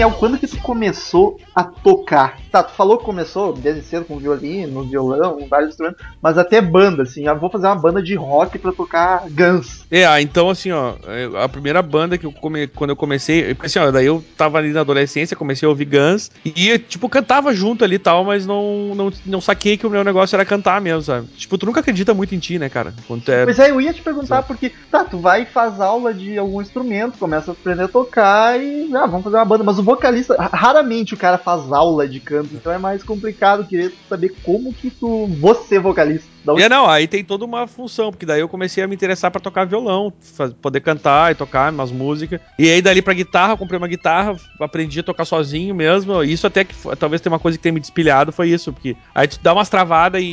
[0.00, 2.38] Daniel, quando que tu começou a tocar?
[2.50, 7.02] Tá, tu falou que começou desde cedo com violino, violão, vários instrumentos, mas até banda,
[7.02, 9.84] assim, ah, vou fazer uma banda de rock pra tocar Guns.
[9.90, 10.94] É, ah, então assim, ó,
[11.38, 14.56] a primeira banda que eu come, quando eu comecei, porque assim, ó, daí eu tava
[14.56, 18.46] ali na adolescência, comecei a ouvir Guns e tipo cantava junto ali e tal, mas
[18.46, 21.26] não, não não saquei que o meu negócio era cantar mesmo, sabe?
[21.36, 22.94] Tipo, tu nunca acredita muito em ti, né, cara?
[23.06, 23.44] Quando é...
[23.44, 26.62] Pois é, eu ia te perguntar, porque, tá, tu vai e faz aula de algum
[26.62, 29.62] instrumento, começa a aprender a tocar e, ah, vamos fazer uma banda.
[29.62, 33.92] Mas o vocalista, raramente o cara faz aula de canto, então é mais complicado querer
[34.08, 36.28] saber como que tu, você vocalista.
[36.58, 39.40] É, não, aí tem toda uma função, porque daí eu comecei a me interessar para
[39.40, 40.12] tocar violão,
[40.60, 42.40] poder cantar e tocar umas músicas.
[42.58, 46.22] E aí dali pra guitarra, comprei uma guitarra, aprendi a tocar sozinho mesmo.
[46.24, 49.28] Isso até que talvez tenha uma coisa que tenha me despilhado foi isso, porque aí
[49.28, 50.26] tu dá umas travadas e,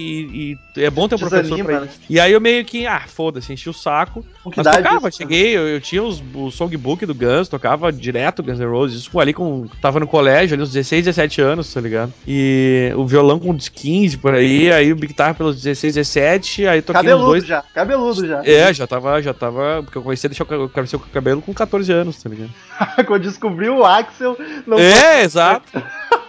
[0.75, 1.81] e é bom ter um professor pra.
[1.81, 1.89] Né?
[2.09, 4.25] E aí eu meio que, ah, foda-se, enchi o saco.
[4.45, 8.59] Mas tocava, isso, cheguei, eu, eu, tinha os, o songbook do Guns, tocava direto Guns
[8.59, 9.67] N' Roses, isso ali com.
[9.81, 12.13] Tava no colégio, ali uns 16, 17 anos, tá ligado?
[12.27, 16.81] E o violão com uns 15 por aí, aí o guitarra pelos 16, 17, aí
[16.81, 17.45] toquei cabeludo dois...
[17.45, 18.41] já, cabeludo já.
[18.45, 21.53] É, já tava, já tava, porque eu comecei a deixar o crescer o cabelo com
[21.53, 22.51] 14 anos, tá ligado?
[23.07, 25.71] Quando descobriu o Axel, não É, exato.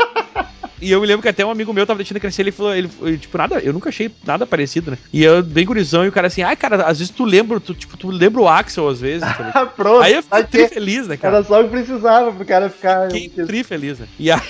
[0.81, 2.89] E eu me lembro que até um amigo meu tava deixando crescer, ele falou, ele,
[3.19, 4.99] tipo, nada, eu nunca achei nada parecido, né?
[5.13, 7.75] E eu, bem gurizão, e o cara assim, ai, cara, às vezes tu lembra, tu,
[7.75, 9.27] tipo, tu lembra o Axel às vezes.
[9.53, 10.03] Tá Pronto.
[10.03, 11.39] Aí eu fiquei tri feliz, né, cara?
[11.39, 13.11] Era só o que precisava pro cara ficar.
[13.11, 14.07] Fiquei tri feliz, né?
[14.21, 14.41] E aí.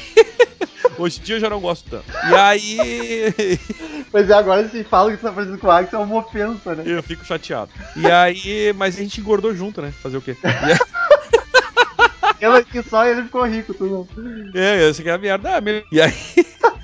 [0.99, 2.05] Hoje em dia eu já não gosto tanto.
[2.31, 3.59] E aí.
[4.11, 6.75] Pois é, agora se fala que tu tá fazendo com o Axel é uma ofensa,
[6.75, 6.83] né?
[6.87, 7.71] Eu fico chateado.
[7.95, 8.73] E aí.
[8.73, 9.93] Mas a gente engordou junto, né?
[10.03, 10.35] Fazer o quê?
[10.43, 10.79] E aí...
[12.41, 14.09] Ela que só ele ficou rico, tudo.
[14.55, 15.57] É, essa aqui é a merda.
[15.57, 16.15] Ah, e aí.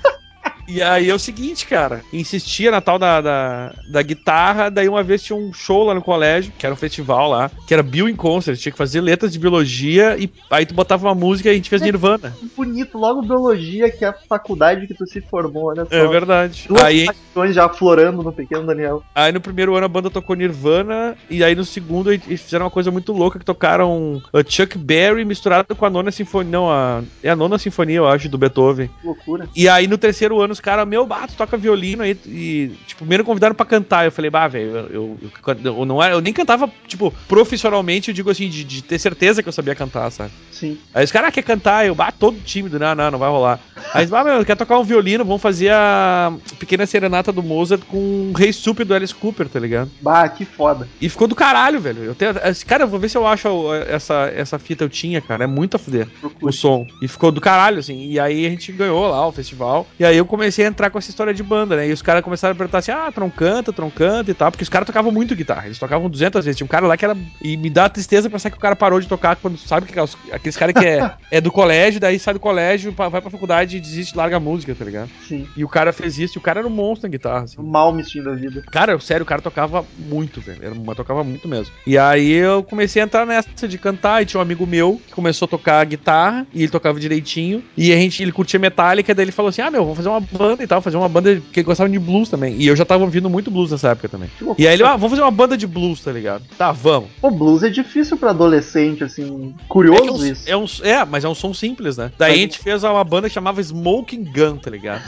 [0.67, 5.03] E aí é o seguinte, cara, insistia na tal da, da, da, guitarra, daí uma
[5.03, 8.09] vez tinha um show lá no colégio, que era um festival lá, que era Bill
[8.09, 11.51] in Concert, tinha que fazer letras de biologia e aí tu botava uma música e
[11.51, 12.35] a gente fez Nirvana.
[12.57, 15.95] Bonito, logo biologia, que é a faculdade que tu se formou, olha só.
[15.95, 16.65] É verdade.
[16.67, 17.07] Duas aí
[17.51, 19.03] já florando no pequeno Daniel.
[19.13, 22.71] Aí no primeiro ano a banda tocou Nirvana e aí no segundo eles fizeram uma
[22.71, 27.29] coisa muito louca que tocaram Chuck Berry misturado com a nona sinfonia, não, a, é
[27.29, 28.89] a nona sinfonia, eu acho, do Beethoven.
[29.01, 29.49] Que loucura.
[29.55, 32.17] E aí no terceiro ano os caras, meu, bato, toca violino aí.
[32.25, 34.05] E, tipo, primeiro convidaram pra cantar.
[34.05, 38.09] Eu falei, bah, velho, eu, eu, eu, eu, não era, eu nem cantava, tipo, profissionalmente,
[38.09, 40.31] eu digo assim, de, de ter certeza que eu sabia cantar, sabe?
[40.51, 40.77] Sim.
[40.93, 41.85] Aí os caras, ah, quer cantar?
[41.85, 43.59] Eu, bah, todo tímido, não, não, não vai rolar.
[43.95, 45.23] Aí, bah, meu, quer tocar um violino?
[45.23, 49.59] Vamos fazer a pequena serenata do Mozart com o Rei Super do Alice Cooper, tá
[49.59, 49.89] ligado?
[50.01, 50.87] Bah, que foda.
[50.99, 52.03] E ficou do caralho, velho.
[52.03, 52.33] Eu tenho,
[52.67, 55.45] cara, eu vou ver se eu acho essa, essa fita eu tinha, cara.
[55.45, 56.07] É muito a fuder
[56.41, 56.85] o som.
[57.01, 58.09] E ficou do caralho, assim.
[58.09, 59.87] E aí a gente ganhou lá o festival.
[59.99, 61.87] E aí eu comecei a entrar com essa história de banda, né?
[61.87, 64.51] E os caras começaram a perguntar assim: ah, troncanta, troncanta e tal.
[64.51, 65.67] Porque os caras tocavam muito guitarra.
[65.67, 66.57] Eles tocavam 200 vezes.
[66.57, 67.15] Tinha um cara lá que era.
[67.41, 69.99] E me dá tristeza pensar que o cara parou de tocar quando sabe que
[70.31, 74.17] aqueles caras que é, é do colégio, daí sai do colégio, vai pra faculdade desiste,
[74.17, 75.09] larga a música, tá ligado?
[75.27, 75.47] Sim.
[75.55, 76.37] E o cara fez isso.
[76.37, 77.43] E o cara era um monstro na guitarra.
[77.43, 77.61] Assim.
[77.61, 78.63] Mal me da vida.
[78.71, 80.59] Cara, sério, o cara tocava muito, velho.
[80.61, 81.73] Era, mas tocava muito mesmo.
[81.85, 84.21] E aí eu comecei a entrar nessa de cantar.
[84.21, 86.45] E tinha um amigo meu que começou a tocar guitarra.
[86.53, 87.63] E ele tocava direitinho.
[87.75, 89.13] E a gente, ele curtia Metallica.
[89.13, 90.81] Daí ele falou assim: Ah, meu, vamos fazer uma banda e tal.
[90.81, 92.55] Fazer uma banda que ele gostava de blues também.
[92.57, 94.29] E eu já tava ouvindo muito blues nessa época também.
[94.57, 96.43] E aí ele, ah, vamos fazer uma banda de blues, tá ligado?
[96.57, 97.09] Tá, vamos.
[97.21, 99.53] O blues é difícil pra adolescente, assim.
[99.67, 100.49] Curioso é, é um, isso.
[100.49, 102.11] É, um, é, mas é um som simples, né?
[102.17, 105.03] Daí a gente fez uma banda que chamava Smoking Gun, tá ligado?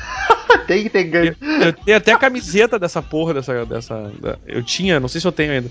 [0.66, 1.18] Tem que ter gun.
[1.18, 3.66] Eu, eu tenho até a camiseta dessa porra, dessa.
[3.66, 5.70] dessa da, eu tinha, não sei se eu tenho ainda.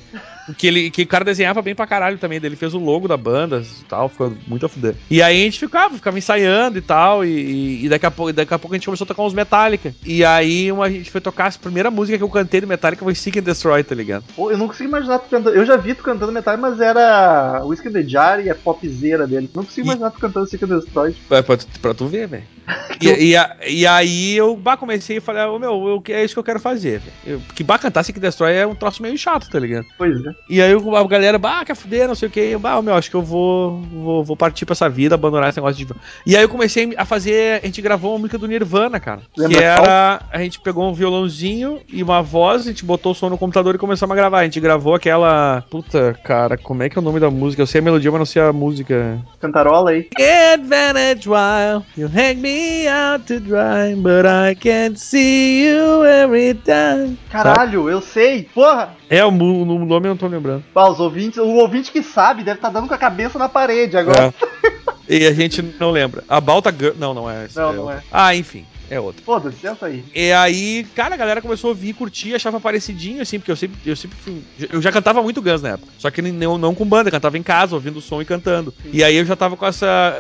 [0.57, 2.41] Que, ele, que o cara desenhava bem pra caralho também.
[2.43, 4.95] Ele fez o logo da banda e tal, ficou muito a fuder.
[5.11, 7.25] E aí a gente ficava, ficava ensaiando e tal.
[7.25, 9.93] E, e, daqui, a pouco, daqui a pouco a gente começou a tocar uns Metallica.
[10.05, 11.47] E aí uma, a gente foi tocar.
[11.47, 14.25] A primeira música que eu cantei do Metallica foi Seek and Destroy, tá ligado?
[14.35, 15.57] Pô, eu não consigo imaginar tu cantando.
[15.57, 19.51] Eu já vi tu cantando Metallica, mas era Whiskey the Jar e a popzera dele.
[19.55, 21.15] Não consigo imaginar tu cantando Seek and Destroy.
[21.29, 22.57] Pra, pra tu ver, velho.
[23.01, 26.45] e, e, e, aí eu comecei a falar, oh, meu, eu, é isso que eu
[26.45, 27.01] quero fazer.
[27.25, 29.87] Eu, porque bah, cantar and Destroy é um troço meio chato, tá ligado?
[29.97, 30.31] Pois é.
[30.49, 32.57] E aí a galera, bah, quer fuder, não sei o que.
[32.57, 35.85] Bah, meu, acho que eu vou, vou, vou partir pra essa vida, abandonar esse negócio
[35.85, 35.93] de.
[36.25, 37.61] E aí eu comecei a fazer.
[37.63, 39.21] A gente gravou uma música do Nirvana, cara.
[39.37, 40.23] Lembra que era.
[40.31, 43.75] A gente pegou um violãozinho e uma voz, a gente botou o som no computador
[43.75, 44.41] e começamos a gravar.
[44.41, 45.65] A gente gravou aquela.
[45.71, 47.63] Puta, cara, como é que é o nome da música?
[47.63, 49.19] Eu sei a melodia, mas não sei a música.
[49.41, 50.09] Cantarola aí.
[50.53, 57.19] Advantage while you hang me out to dry, but I can't see you every time.
[57.31, 57.93] Caralho, Sabe?
[57.93, 58.97] eu sei, porra!
[59.09, 60.65] É, o, o nome eu não tô lembrando.
[60.75, 63.49] Ah, os ouvintes, o ouvinte que sabe deve estar tá dando com a cabeça na
[63.49, 64.35] parede agora.
[64.63, 64.87] É.
[65.09, 66.25] E a gente não lembra.
[66.29, 66.95] A Balta Girl.
[66.99, 67.47] Não, não é.
[67.55, 68.03] Não, não é.
[68.11, 68.67] Ah, enfim.
[68.91, 69.23] É outra.
[69.25, 70.05] Foda-se, senta aí.
[70.15, 73.77] E aí, cara, a galera começou a ouvir, curtir, achava parecidinho, assim, porque eu sempre,
[73.85, 75.93] eu sempre fui, Eu já cantava muito Guns na época.
[75.99, 78.73] Só que não, não com banda, cantava em casa, ouvindo o som e cantando.
[78.83, 78.91] Sim.
[78.93, 80.17] E aí eu já tava com essa.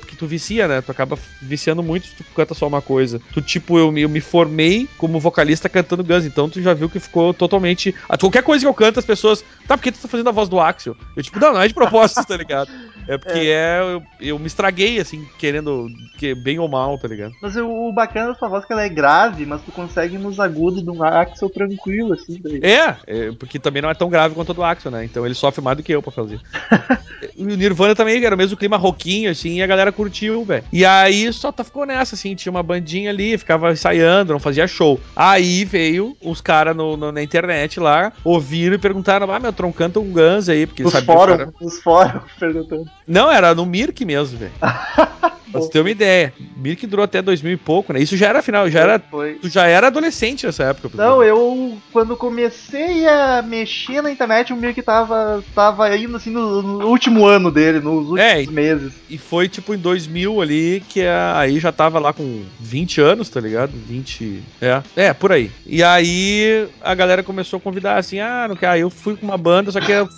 [0.00, 0.80] Porque tu vicia, né?
[0.82, 3.20] Tu acaba viciando muito se tu canta só uma coisa.
[3.32, 6.88] Tu, tipo, eu, me- eu me formei como vocalista cantando Guns, então tu já viu
[6.90, 7.94] que ficou totalmente.
[8.08, 9.44] a- Qualquer coisa que eu canto, as pessoas.
[9.66, 10.96] Tá, por que tu tá fazendo a voz do Axel?
[11.16, 12.70] Eu, tipo, não, não é de propósito, tá ligado?
[13.06, 13.78] É porque é.
[13.80, 15.90] eu, eu me estraguei, assim, querendo.
[16.18, 17.34] Que, bem ou mal, tá ligado?
[17.40, 20.40] Mas o, o bacana da sua voz que ela é grave, mas tu consegue nos
[20.40, 22.40] agudos de um Axel tranquilo, assim.
[22.42, 22.60] Daí.
[22.62, 25.04] É, é, porque também não é tão grave quanto o do Axel, né?
[25.04, 26.40] Então ele sofre mais do que eu pra fazer.
[27.36, 30.64] e o Nirvana também era o mesmo clima roquinho, assim, e a galera curtiu, velho.
[30.72, 34.66] E aí só tá, ficou nessa, assim, tinha uma bandinha ali, ficava ensaiando, não fazia
[34.66, 34.98] show.
[35.14, 40.10] Aí veio os caras na internet lá, ouviram e perguntaram: Ah, meu, Tron, canta um
[40.10, 42.84] Guns aí, porque Nos sabia que o fóruns, cara- nos fóruns, perguntando.
[43.06, 44.52] Não, era no Mirk mesmo, velho.
[45.50, 46.32] pra você ter uma ideia.
[46.56, 47.97] Mirk durou até 2000 e pouco, né?
[48.00, 48.98] Isso já era final, já era.
[48.98, 49.34] Foi.
[49.34, 50.90] Tu já era adolescente nessa época.
[50.94, 56.62] Não, eu, quando comecei a mexer na internet, o Mirk tava, tava indo assim no,
[56.62, 58.92] no último ano dele, nos últimos É, meses.
[59.08, 63.28] E foi tipo em 2000 ali, que a- aí já tava lá com 20 anos,
[63.28, 63.72] tá ligado?
[63.74, 64.42] 20.
[64.60, 65.50] É, é, por aí.
[65.66, 68.68] E aí a galera começou a convidar assim: ah, não quer.
[68.68, 70.08] Aí eu fui com uma banda, só que eram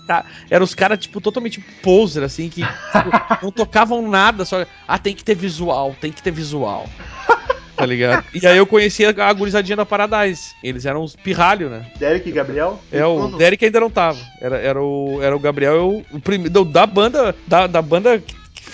[0.51, 3.11] eram os caras, tipo, totalmente poser, assim, que tipo,
[3.43, 4.64] não tocavam nada, só.
[4.87, 6.88] Ah, tem que ter visual, tem que ter visual.
[7.81, 8.25] Tá ligado?
[8.35, 10.53] E aí eu conheci a a gurizadinha da Paradise.
[10.62, 11.87] Eles eram uns pirralhos, né?
[11.99, 12.81] Derek e Gabriel?
[12.93, 13.38] É, o Tudo.
[13.38, 14.19] Derek ainda não tava.
[14.40, 18.23] Era, era, o, era o Gabriel, eu- o primeiro da banda, da, da banda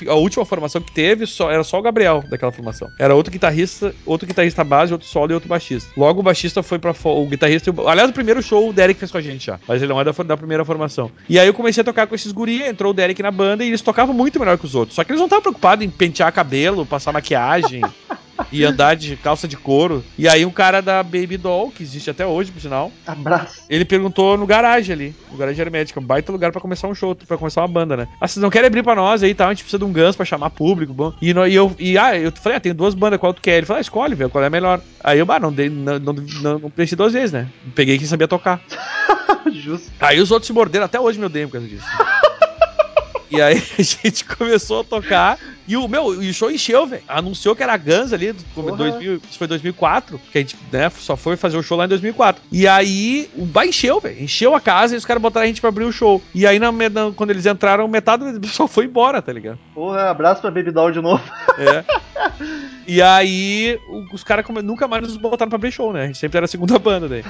[0.08, 2.86] a última formação que teve, só, era só o Gabriel daquela formação.
[2.98, 5.90] Era outro guitarrista, outro guitarrista base, outro solo e outro baixista.
[5.96, 8.98] Logo o baixista foi pra fo- o guitarrista, o- aliás, o primeiro show o Derek
[9.00, 11.10] fez com a gente já, mas ele não é da, da primeira formação.
[11.28, 13.68] E aí eu comecei a tocar com esses guri, entrou o Derek na banda e
[13.68, 14.94] eles tocavam muito melhor que os outros.
[14.96, 17.80] Só que eles não estavam preocupados em pentear cabelo, passar maquiagem.
[18.52, 20.04] E andar de calça de couro.
[20.16, 23.62] E aí um cara da Baby Doll, que existe até hoje, por sinal, Abraço.
[23.68, 27.14] ele perguntou no garagem ali, no garagem hermética, um baita lugar pra começar um show,
[27.14, 28.08] pra começar uma banda, né?
[28.20, 29.92] Ah, vocês não querem abrir pra nós aí e tal, a gente precisa de um
[29.92, 31.12] Guns pra chamar público, bom.
[31.20, 33.56] E, nó- e eu, e ah, eu falei, ah, tem duas bandas, qual tu quer?
[33.58, 34.80] Ele falou, ah, escolhe, velho, qual é a melhor.
[35.02, 37.48] Aí eu, bah, não dei, não, não, não, não pensei duas vezes, né?
[37.74, 38.60] Peguei quem sabia tocar.
[39.52, 39.90] Justo.
[40.00, 41.84] Aí os outros se morderam, até hoje me odeiam por causa disso.
[43.28, 47.02] E aí a gente começou a tocar e o meu, e o show encheu, velho.
[47.08, 48.78] Anunciou que era Guns ali, como Porra.
[48.90, 51.88] 2000, isso foi 2004, que a gente, né, só foi fazer o show lá em
[51.88, 52.42] 2004.
[52.52, 54.22] E aí o bar encheu, velho.
[54.22, 56.22] Encheu a casa e os caras botaram a gente pra abrir o show.
[56.34, 59.58] E aí na, na- quando eles entraram, metade do pessoal foi embora, tá ligado?
[59.74, 61.22] Porra, abraço pra Baby Doll de novo.
[61.58, 61.84] É.
[62.88, 63.76] E aí,
[64.12, 66.04] os caras nunca mais nos botaram pra abrir show, né?
[66.04, 67.24] A gente sempre era a segunda banda daí.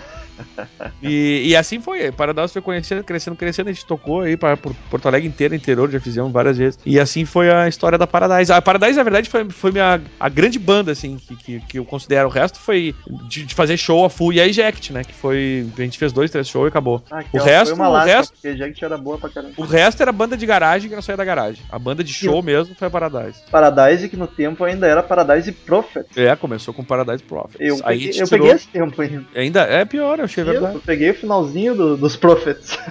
[1.02, 2.12] E, e assim foi.
[2.12, 3.70] Paradise foi conhecendo, crescendo, crescendo.
[3.70, 6.78] A gente tocou aí para por Porto Alegre inteiro, interior, já fizemos várias vezes.
[6.84, 8.52] E assim foi a história da Paradise.
[8.52, 11.84] A Paradise, na verdade, foi, foi minha, a grande banda, assim, que, que, que eu
[11.84, 12.28] considero.
[12.28, 12.94] O resto foi
[13.28, 15.04] de, de fazer show a full e a Eject, né?
[15.04, 15.66] Que foi.
[15.76, 17.02] A gente fez dois, três shows e acabou.
[17.10, 19.52] Aqui, O resto- foi uma o resto- porque a gente era boa pra caramba.
[19.56, 21.62] O resto era banda de garagem que não saía da garagem.
[21.70, 23.40] A banda de show mesmo foi a Paradise.
[23.50, 26.06] Paradise, que no tempo ainda era Paradise Prophet.
[26.16, 27.56] É, começou com Paradise Prophets.
[27.60, 29.24] Eu, Aí peguei, tirou- eu peguei esse tempo ainda.
[29.34, 30.74] Ainda é pior, eu achei verdade.
[30.74, 32.78] Eu peguei o finalzinho do- dos Prophets.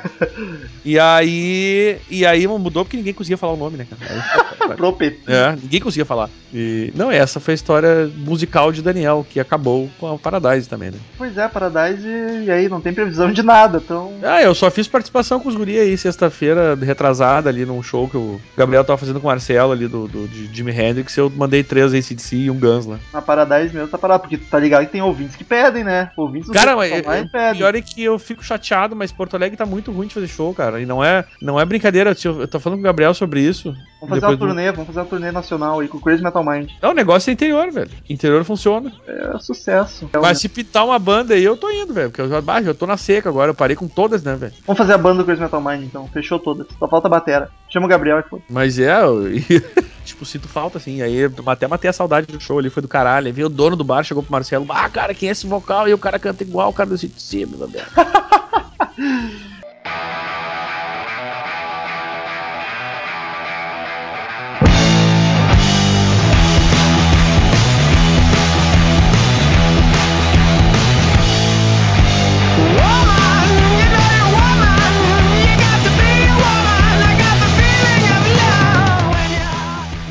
[0.84, 1.98] E aí.
[2.10, 4.76] E aí mudou porque ninguém conseguia falar o nome, né, cara?
[4.78, 5.20] Prophet.
[5.28, 6.30] É, ninguém conseguia falar.
[6.58, 10.90] E, não, essa foi a história musical de Daniel, que acabou com a Paradise também,
[10.92, 10.98] né?
[11.18, 14.14] Pois é, Paradise, e aí não tem previsão de nada, então.
[14.24, 18.16] Ah, eu só fiz participação com os guri aí sexta-feira, retrasada, ali num show que
[18.16, 21.18] o Gabriel tava fazendo com o Marcelo ali do, do de Jimi Hendrix.
[21.18, 23.00] Eu mandei três ACDC e um Guns lá.
[23.12, 26.10] Na Paradise mesmo tá parado, porque tá ligado que tem ouvintes que pedem, né?
[26.16, 27.56] Ouvintes do Cara, mas, é, pedem.
[27.58, 30.54] pior é que eu fico chateado, mas Porto Alegre tá muito ruim de fazer show,
[30.54, 30.80] cara.
[30.80, 32.16] E não é, não é brincadeira.
[32.24, 33.76] Eu eu tô falando com o Gabriel sobre isso.
[34.00, 36.44] Vamos fazer uma do- turnê, vamos fazer uma turnê nacional aí com o Crazy Metal
[36.46, 36.70] Mind.
[36.82, 37.90] Não, o negócio é interior, velho.
[38.10, 38.92] Interior funciona.
[39.08, 40.10] É sucesso.
[40.22, 42.10] Mas se pitar uma banda aí, eu tô indo, velho.
[42.10, 43.52] Porque eu já, bah, já tô na seca agora.
[43.52, 44.54] Eu parei com todas, né, velho?
[44.66, 46.68] Vamos fazer a banda do Crazy Metal Mind então, fechou todas.
[46.78, 47.50] Só falta a batera.
[47.72, 48.40] Chama o Gabriel e foi.
[48.50, 49.24] Mas é, eu-
[50.06, 51.02] tipo, sinto falta, assim.
[51.02, 53.28] Aí eu até matei a saudade do show ali, foi do caralho.
[53.28, 54.66] Aí veio o dono do bar, chegou pro Marcelo.
[54.70, 55.88] Ah, cara, quem é esse vocal?
[55.88, 57.70] E o cara canta igual o cara do City Cima, meu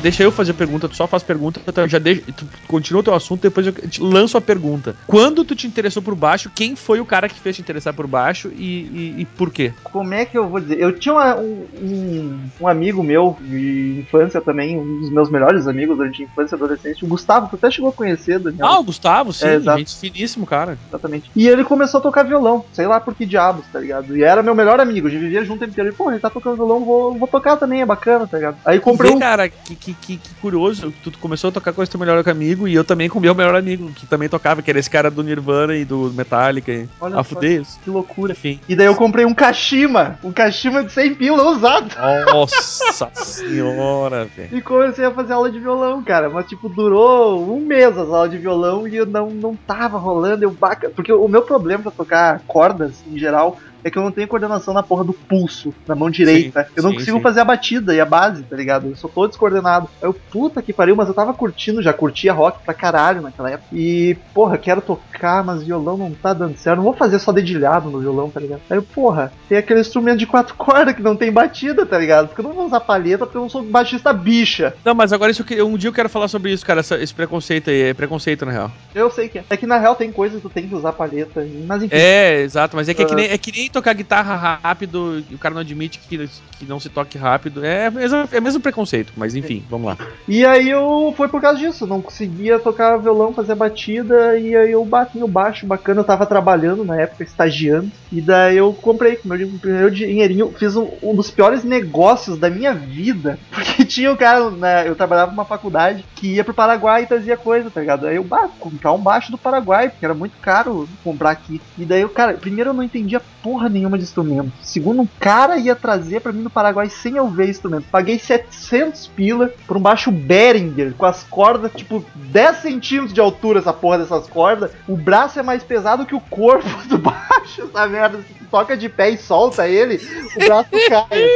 [0.05, 3.13] deixa eu fazer pergunta, tu só faz pergunta, tu já deixa, tu continua o teu
[3.15, 4.95] assunto, depois eu te lanço a pergunta.
[5.07, 8.05] Quando tu te interessou por baixo, quem foi o cara que fez te interessar por
[8.05, 8.85] baixo e,
[9.17, 9.71] e, e por quê?
[9.83, 10.79] Como é que eu vou dizer?
[10.79, 15.67] Eu tinha uma- um, um, um amigo meu de infância também, um dos meus melhores
[15.67, 18.67] amigos durante a infância e adolescência, o Gustavo, que até chegou a conhecer, Daniel.
[18.67, 19.79] Ah, o Gustavo, sim, É, exato.
[19.79, 20.77] gente finíssimo, cara.
[20.87, 21.31] Exatamente.
[21.35, 24.15] E ele começou a tocar violão, sei lá por que diabos, tá ligado?
[24.15, 25.89] E era meu melhor amigo, a gente vivia junto o tempo inteiro.
[25.89, 28.57] E, pô, ele tá tocando violão, vou, vou tocar também, é bacana, tá ligado?
[28.65, 29.19] Aí comprei Vê, um.
[29.19, 32.67] cara, que, que, que, que curioso, tu começou a tocar com esse teu melhor amigo
[32.67, 35.09] e eu também com o meu melhor amigo, que também tocava, que era esse cara
[35.11, 36.71] do Nirvana e do Metallica.
[36.71, 36.87] E...
[36.99, 37.35] Olha Ah, só.
[37.35, 37.79] fudeios.
[37.83, 38.33] Que loucura.
[38.33, 38.59] Enfim.
[38.67, 41.89] E daí eu comprei um Kashima, um Kashima de 100 pila usado.
[42.31, 44.57] Nossa senhora, velho.
[44.57, 46.29] E comecei a fazer aula de violão, cara.
[46.29, 50.43] Mas, tipo, durou um mês as aulas de violão e eu não, não tava rolando.
[50.43, 50.89] Eu baca.
[50.89, 54.73] Porque o meu problema pra tocar cordas, em geral, é que eu não tenho coordenação
[54.73, 56.67] na porra do pulso, na mão direita.
[56.75, 57.23] eu não sim, consigo sim.
[57.23, 58.87] fazer a batida e a base, tá ligado?
[58.87, 59.87] Eu sou todo descoordenado.
[60.01, 63.51] Aí eu, puta que pariu, mas eu tava curtindo, já curtia rock pra caralho naquela
[63.51, 63.67] época.
[63.71, 66.77] E, porra, quero tocar, mas violão não tá dando certo.
[66.77, 68.61] Não vou fazer só dedilhado no violão, tá ligado?
[68.69, 72.27] Aí eu, porra, tem aquele instrumento de quatro cordas que não tem batida, tá ligado?
[72.29, 74.73] Porque eu não vou usar palheta porque eu não sou baixista bicha.
[74.83, 76.97] Não, mas agora isso eu que- um dia eu quero falar sobre isso, cara, essa-
[76.99, 78.71] esse preconceito aí, é preconceito na real.
[78.95, 79.43] Eu sei que é.
[79.47, 81.45] É que na real tem coisas que tu tem que usar palheta.
[81.67, 81.95] Mas enfim.
[81.95, 83.15] É, exato, mas é que é que Ah.
[83.15, 86.79] nem, é que nem tocar guitarra rápido e o cara não admite que, que não
[86.79, 87.63] se toque rápido.
[87.63, 89.97] É, mesmo, é mesmo preconceito, mas enfim, vamos lá.
[90.27, 91.85] E aí eu foi por causa disso.
[91.85, 94.37] Não conseguia tocar violão, fazer batida.
[94.39, 95.99] E aí eu bati no baixo bacana.
[95.99, 97.91] Eu tava trabalhando na época, estagiando.
[98.11, 100.53] E daí eu comprei com meu primeiro dinheirinho.
[100.57, 103.37] Fiz um, um dos piores negócios da minha vida.
[103.51, 107.35] Porque tinha um cara, né, eu trabalhava numa faculdade que ia pro Paraguai e trazia
[107.35, 108.07] coisa, tá ligado?
[108.07, 111.61] Aí eu, bah, comprar um baixo do Paraguai, porque era muito caro comprar aqui.
[111.77, 114.51] E daí eu, cara, primeiro eu não entendia porra nenhuma de instrumento.
[114.61, 117.85] Segundo, um cara ia trazer pra mim no Paraguai sem eu ver instrumento.
[117.91, 123.59] Paguei 700 pila por um baixo Behringer, com as cordas, tipo, 10 centímetros de altura
[123.59, 124.71] essa porra dessas cordas.
[124.87, 128.19] O braço é mais pesado que o corpo do baixo, essa merda.
[128.19, 129.99] Se toca de pé e solta ele,
[130.35, 131.29] o braço cai.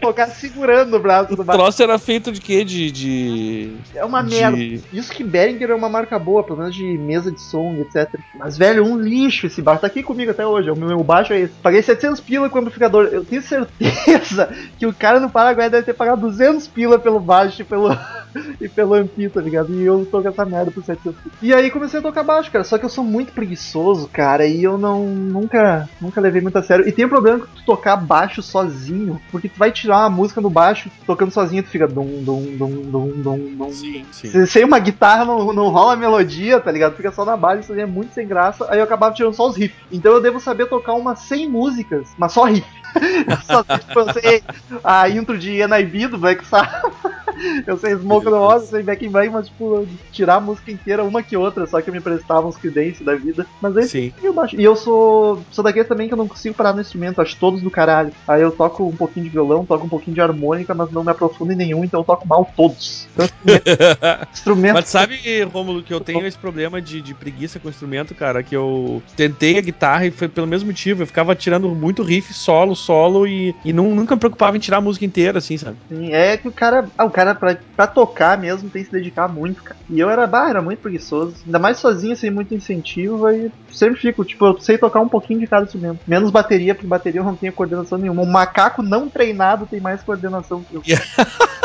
[0.00, 1.60] Tocar segurando o braço do O baixo.
[1.60, 2.64] troço era feito de quê?
[2.64, 2.90] De.
[2.90, 3.76] de...
[3.94, 4.58] É uma de- merda.
[4.92, 8.12] Isso que Behringer é uma marca boa, pelo menos de mesa de som, etc.
[8.36, 9.82] Mas, velho, um lixo esse baixo.
[9.82, 10.70] Tá aqui comigo até hoje.
[10.72, 11.54] O meu, meu baixo é esse.
[11.62, 13.08] Paguei 700 pila com o amplificador.
[13.12, 17.62] Eu tenho certeza que o cara no Paraguai deve ter pagado 200 pila pelo baixo
[17.62, 17.88] e pelo,
[18.60, 19.72] e pelo ampli, tá ligado?
[19.72, 21.32] E eu tô com essa merda por 700 pila.
[21.42, 22.64] E aí comecei a tocar baixo, cara.
[22.64, 24.46] Só que eu sou muito preguiçoso, cara.
[24.46, 26.86] E eu não nunca, nunca levei muito a sério.
[26.88, 29.20] E tem um problema que tu tocar baixo sozinho.
[29.30, 32.82] Porque tu vai tirar uma música no baixo, tocando sozinho, tu fica dum, dum, dum,
[32.82, 33.72] dum, dum, dum.
[33.72, 34.28] Sim, sim.
[34.30, 36.94] Se- Sem uma guitarra não, não rola a melodia, tá ligado?
[36.96, 38.66] Fica só na base, isso aí é muito sem graça.
[38.68, 39.76] Aí eu acabava tirando só os riffs.
[39.90, 42.66] Então eu devo saber tocar umas 100 músicas, mas só riff.
[43.46, 44.42] só, tipo, sei
[44.84, 46.92] a intro de NIB do Black Sabbath.
[47.66, 50.70] Eu sei Smoke on the Water, sei Back in Black, mas tipo, tirar a música
[50.70, 53.46] inteira, uma que outra, só que me prestavam os Creedence da vida.
[53.60, 54.12] Mas aí Sim.
[54.22, 54.56] eu baixo.
[54.58, 57.62] E eu sou, sou daquele também que eu não consigo parar no instrumento, acho todos
[57.62, 58.12] do caralho.
[58.26, 61.10] Aí eu toco um pouquinho de violão, toco um pouquinho de harmônica, mas não me
[61.10, 63.08] aprofundo em nenhum, então eu toco mal todos.
[63.12, 63.62] Então, instrumento,
[64.32, 68.14] instrumento Mas sabe, Romulo, que eu tenho esse problema de, de preguiça com o instrumento,
[68.14, 71.02] cara, que eu tentei a guitarra e foi pelo mesmo motivo.
[71.02, 74.78] Eu ficava tirando muito riff, solo, solo e, e não, nunca me preocupava em tirar
[74.78, 75.76] a música inteira, assim, sabe?
[75.88, 78.96] Sim, é que o cara, ah, o cara pra, pra tocar mesmo tem que se
[78.96, 79.78] dedicar muito, cara.
[79.88, 84.00] E eu era, bah, era muito preguiçoso, ainda mais sozinho, sem muito incentivo, aí sempre
[84.00, 86.00] fico, tipo, eu sei tocar um pouquinho de cada instrumento.
[86.06, 88.22] Menos bateria, porque bateria eu não tenho coordenação nenhuma.
[88.22, 90.82] Um macaco não treinado tem mais coordenação que eu.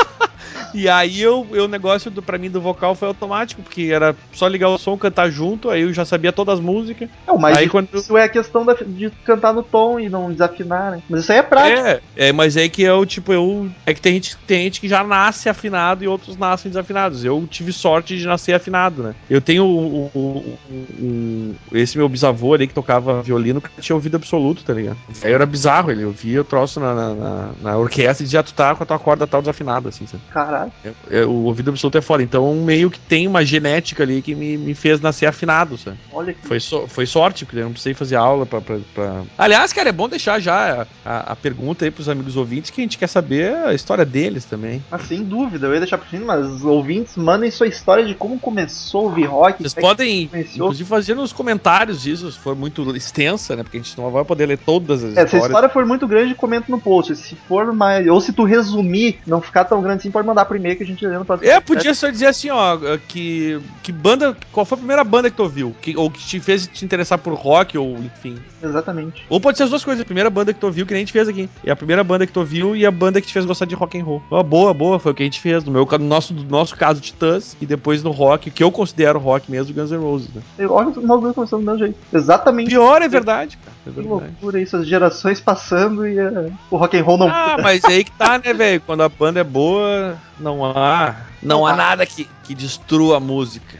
[0.73, 4.15] E aí eu, eu, o negócio do, pra mim do vocal foi automático, porque era
[4.33, 7.09] só ligar o som, cantar junto, aí eu já sabia todas as músicas.
[7.27, 10.31] É, o mais Aí difícil é a questão da- de cantar no tom e não
[10.31, 11.01] desafinar, né?
[11.09, 11.87] Mas isso aí é prático.
[11.87, 13.69] É, é, mas é que eu, tipo, eu.
[13.85, 17.23] É que tem gente, tem gente que já nasce afinado e outros nascem desafinados.
[17.23, 19.13] Eu tive sorte de nascer afinado, né?
[19.29, 20.57] Eu tenho um, um-
[20.99, 24.97] um- esse meu bisavô ali que tocava violino, que tinha ouvido absoluto, tá ligado?
[25.23, 28.43] Aí era bizarro, ele ouvia o troço na, na, na- na orquestra e dizia, "Ah,
[28.43, 30.23] tu tá com a tua corda tal desafinada, assim, sabe?
[30.57, 30.71] Caralho.
[30.83, 32.23] É- é- o ouvido absoluto é foda.
[32.23, 35.97] Então, meio que tem uma genética ali que me, me fez nascer afinado, sabe?
[36.11, 36.45] Olha que.
[36.47, 39.89] Foi, so- foi sorte, porque eu não precisei fazer aula pra, pra, pra- Aliás, cara,
[39.89, 42.97] é bom deixar já a, a- a pergunta aí pros amigos ouvintes, que a gente
[42.97, 44.83] quer saber a história deles também.
[44.89, 48.15] Mas sem dúvida, eu ia deixar pro fim, mas os ouvintes mandem sua história de
[48.15, 49.61] como começou a ouvir rock.
[49.63, 53.63] Vocês é podem, inclusive, fazer nos comentários isso, se for muito extensa, né?
[53.63, 55.45] Porque a gente não vai poder ler todas as É, se a histórias.
[55.47, 57.15] história for muito grande, comenta no post.
[57.15, 58.07] Se for mais.
[58.07, 60.45] Ou se tu resumir, não ficar tão grande assim, pode mandar.
[60.47, 61.49] Primeiro que a gente lê no próximo.
[61.49, 62.77] É, podia só dizer assim, ó,
[63.07, 64.35] que, que banda.
[64.51, 65.75] Qual foi a primeira banda que tu ouviu?
[65.81, 68.37] Que, ou que te fez te interessar por rock, ou enfim.
[68.61, 69.25] Exatamente.
[69.29, 70.01] Ou pode ser as duas coisas.
[70.01, 71.49] A primeira banda que tu ouviu, que nem a gente fez aqui.
[71.63, 73.75] E a primeira banda que tu ouviu e a banda que te fez gostar de
[73.75, 74.21] rock and roll.
[74.31, 75.63] Uma boa, boa, foi o que a gente fez.
[75.63, 77.55] No, meu, no, nosso, no nosso caso, Titãs.
[77.61, 80.41] E depois no rock, que eu considero rock mesmo, Guns N' Roses, né?
[80.57, 81.99] Eu, olha, nós dois começamos do mesmo jeito.
[82.13, 82.69] Exatamente.
[82.69, 83.76] Pior é verdade, cara.
[83.87, 87.27] É Que loucura isso, as gerações passando e eh, o rock and roll não.
[87.27, 88.81] Ah, mas aí que tá, né, velho?
[88.81, 91.15] Quando a banda é boa, não há.
[91.41, 93.77] Não há nada que, que destrua a música.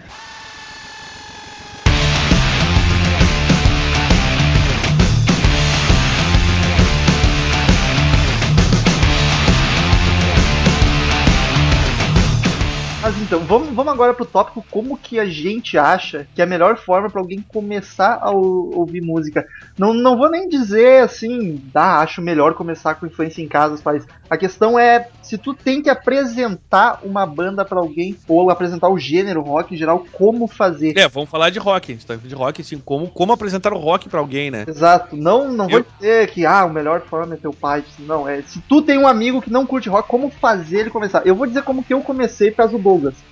[13.08, 16.48] Mas então, vamos, vamos agora pro tópico como que a gente acha que é a
[16.48, 19.48] melhor forma pra alguém começar a ou- ouvir música.
[19.78, 23.82] Não, não vou nem dizer assim, ah, acho melhor começar com influência em casa, os
[23.82, 24.06] pais.
[24.30, 29.00] A questão é se tu tem que apresentar uma banda pra alguém ou apresentar o
[29.00, 30.98] gênero rock em geral, como fazer.
[30.98, 31.92] É, vamos falar de rock.
[31.92, 34.66] A gente tá de rock, assim, como, como apresentar o rock pra alguém, né?
[34.68, 37.86] Exato, não, não vou Eu- dizer que ah, a melhor forma é teu pai.
[38.00, 41.26] Não, é se tu tem um amigo que não curte rock, como fazer ele começar?
[41.26, 42.80] Eu vou dizer como que eu comecei por causa do